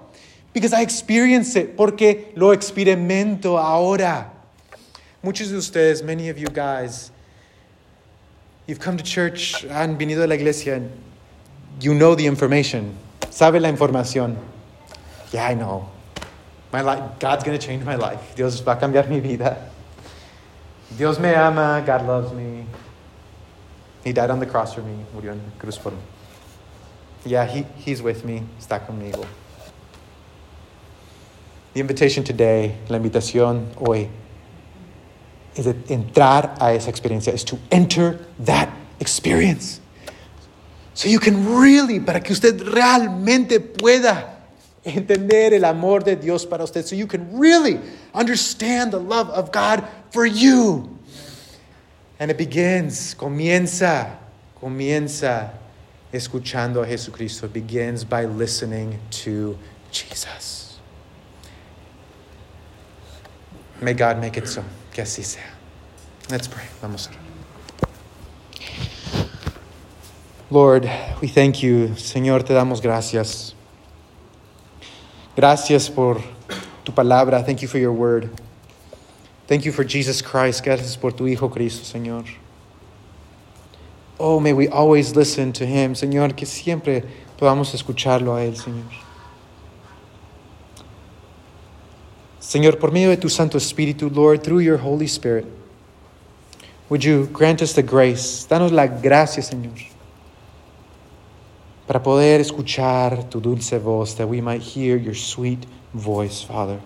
because 0.58 0.72
I 0.72 0.82
experience 0.82 1.54
it, 1.54 1.76
porque 1.76 2.32
lo 2.34 2.52
experimento 2.52 3.58
ahora. 3.58 4.32
Muchos 5.22 5.50
de 5.50 5.56
ustedes, 5.56 6.02
many 6.02 6.28
of 6.30 6.38
you 6.38 6.48
guys, 6.48 7.12
you've 8.66 8.80
come 8.80 8.96
to 8.96 9.04
church, 9.04 9.64
han 9.68 9.96
venido 9.96 10.24
a 10.24 10.26
la 10.26 10.34
iglesia, 10.34 10.82
you 11.80 11.94
know 11.94 12.16
the 12.16 12.26
information, 12.26 12.96
sabe 13.30 13.60
la 13.60 13.70
información. 13.70 14.36
Yeah, 15.32 15.46
I 15.46 15.54
know. 15.54 15.88
My 16.72 16.80
life, 16.80 17.02
God's 17.20 17.44
going 17.44 17.56
to 17.56 17.64
change 17.64 17.84
my 17.84 17.94
life. 17.94 18.34
Dios 18.34 18.60
va 18.60 18.72
a 18.72 18.76
cambiar 18.76 19.08
mi 19.08 19.20
vida. 19.20 19.70
Dios 20.96 21.18
me 21.20 21.34
ama. 21.34 21.82
God 21.86 22.06
loves 22.06 22.32
me. 22.32 22.66
He 24.02 24.12
died 24.12 24.30
on 24.30 24.40
the 24.40 24.46
cross 24.46 24.74
for 24.74 24.82
me. 24.82 25.04
Murió 25.14 25.32
en 25.32 25.40
cruz 25.58 25.78
por 25.78 25.92
mí. 25.92 25.98
Yeah, 27.24 27.46
he, 27.46 27.64
He's 27.76 28.02
with 28.02 28.24
me. 28.24 28.42
Está 28.58 28.84
conmigo. 28.84 29.24
The 31.78 31.82
invitation 31.82 32.24
today, 32.24 32.74
la 32.88 32.98
invitación 32.98 33.68
hoy, 33.76 34.08
is 35.54 35.64
to 35.64 35.74
entrar 35.88 36.56
a 36.60 36.72
esa 36.72 36.90
experiencia, 36.90 37.32
is 37.32 37.44
to 37.44 37.56
enter 37.70 38.18
that 38.40 38.68
experience. 38.98 39.80
So 40.94 41.08
you 41.08 41.20
can 41.20 41.54
really, 41.54 42.00
para 42.00 42.18
que 42.18 42.32
usted 42.32 42.60
realmente 42.62 43.60
pueda 43.60 44.40
entender 44.84 45.52
el 45.52 45.64
amor 45.64 46.00
de 46.00 46.16
Dios 46.16 46.44
para 46.46 46.64
usted 46.64 46.84
so 46.84 46.96
you 46.96 47.06
can 47.06 47.38
really 47.38 47.78
understand 48.12 48.90
the 48.90 48.98
love 48.98 49.30
of 49.30 49.52
God 49.52 49.84
for 50.10 50.26
you. 50.26 50.98
And 52.18 52.28
it 52.28 52.38
begins, 52.38 53.14
comienza, 53.14 54.16
comienza 54.60 55.52
escuchando 56.12 56.82
a 56.82 56.86
Jesucristo. 56.88 57.46
Begins 57.46 58.02
by 58.02 58.24
listening 58.24 58.98
to 59.22 59.56
Jesus. 59.92 60.67
May 63.80 63.94
God 63.94 64.20
make 64.20 64.36
it 64.36 64.48
so. 64.48 64.64
Que 64.92 65.02
así 65.02 65.22
sea. 65.22 65.42
Let's 66.30 66.48
pray. 66.48 66.66
Vamos 66.82 67.08
a. 67.08 67.28
Lord, 70.50 70.90
we 71.20 71.28
thank 71.28 71.62
you. 71.62 71.94
Señor, 71.96 72.44
te 72.44 72.54
damos 72.54 72.80
gracias. 72.80 73.54
Gracias 75.36 75.88
por 75.88 76.20
tu 76.84 76.92
palabra. 76.92 77.44
Thank 77.44 77.62
you 77.62 77.68
for 77.68 77.78
your 77.78 77.92
word. 77.92 78.30
Thank 79.46 79.64
you 79.64 79.72
for 79.72 79.84
Jesus 79.84 80.20
Christ. 80.20 80.64
Gracias 80.64 80.96
por 80.96 81.12
tu 81.12 81.24
Hijo 81.24 81.48
Cristo, 81.48 81.84
Señor. 81.84 82.24
Oh, 84.18 84.40
may 84.40 84.52
we 84.52 84.66
always 84.68 85.14
listen 85.14 85.52
to 85.52 85.64
him, 85.64 85.94
Señor, 85.94 86.36
que 86.36 86.44
siempre 86.44 87.04
podamos 87.38 87.72
escucharlo 87.72 88.34
a 88.34 88.42
él, 88.42 88.56
Señor. 88.56 89.07
Señor, 92.48 92.78
por 92.78 92.92
medio 92.92 93.10
de 93.10 93.18
tu 93.18 93.28
Santo 93.28 93.58
Espíritu, 93.58 94.08
Lord, 94.08 94.42
through 94.42 94.60
your 94.60 94.78
Holy 94.78 95.06
Spirit, 95.06 95.44
would 96.88 97.04
you 97.04 97.26
grant 97.30 97.60
us 97.60 97.74
the 97.74 97.82
grace, 97.82 98.46
danos 98.48 98.72
la 98.72 98.86
gracia, 98.86 99.42
Señor, 99.42 99.76
para 101.86 102.02
poder 102.02 102.40
escuchar 102.40 103.28
tu 103.28 103.38
dulce 103.38 103.78
voz, 103.78 104.14
that 104.14 104.26
we 104.26 104.40
might 104.40 104.62
hear 104.62 104.96
your 104.96 105.14
sweet 105.14 105.66
voice, 105.92 106.42
Father. 106.42 106.80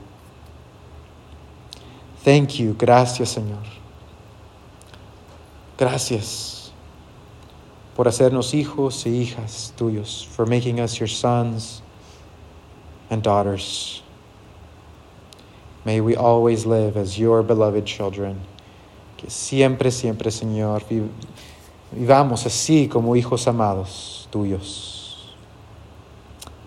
Thank 2.24 2.58
you, 2.58 2.74
gracias, 2.74 3.28
Señor. 3.36 3.62
Gracias 5.78 6.72
por 7.94 8.08
hacernos 8.08 8.52
hijos 8.52 9.06
y 9.06 9.10
hijas 9.10 9.72
tuyos, 9.76 10.26
for 10.26 10.44
making 10.44 10.80
us 10.80 10.98
your 10.98 11.08
sons 11.08 11.82
and 13.10 13.22
daughters. 13.22 14.01
May 15.84 16.00
we 16.00 16.14
always 16.16 16.64
live 16.64 16.96
as 16.96 17.18
your 17.18 17.42
beloved 17.42 17.84
children. 17.84 18.40
Que 19.16 19.28
siempre, 19.28 19.90
siempre, 19.90 20.30
Señor, 20.30 20.82
vivamos 21.92 22.46
así 22.46 22.88
como 22.88 23.14
hijos 23.16 23.46
amados 23.46 24.28
tuyos. 24.30 25.32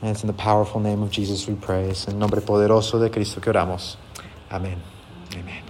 And 0.02 0.12
it's 0.12 0.24
in 0.24 0.28
the 0.28 0.34
powerful 0.34 0.80
name 0.80 1.02
of 1.02 1.12
Jesus 1.12 1.48
we 1.48 1.56
pray. 1.56 1.90
Es 1.90 2.08
en 2.08 2.20
nombre 2.20 2.42
poderoso 2.42 3.00
de 3.00 3.10
Cristo 3.10 3.42
que 3.42 3.50
oramos. 3.50 3.98
Amén. 4.50 4.78
Amen. 5.34 5.66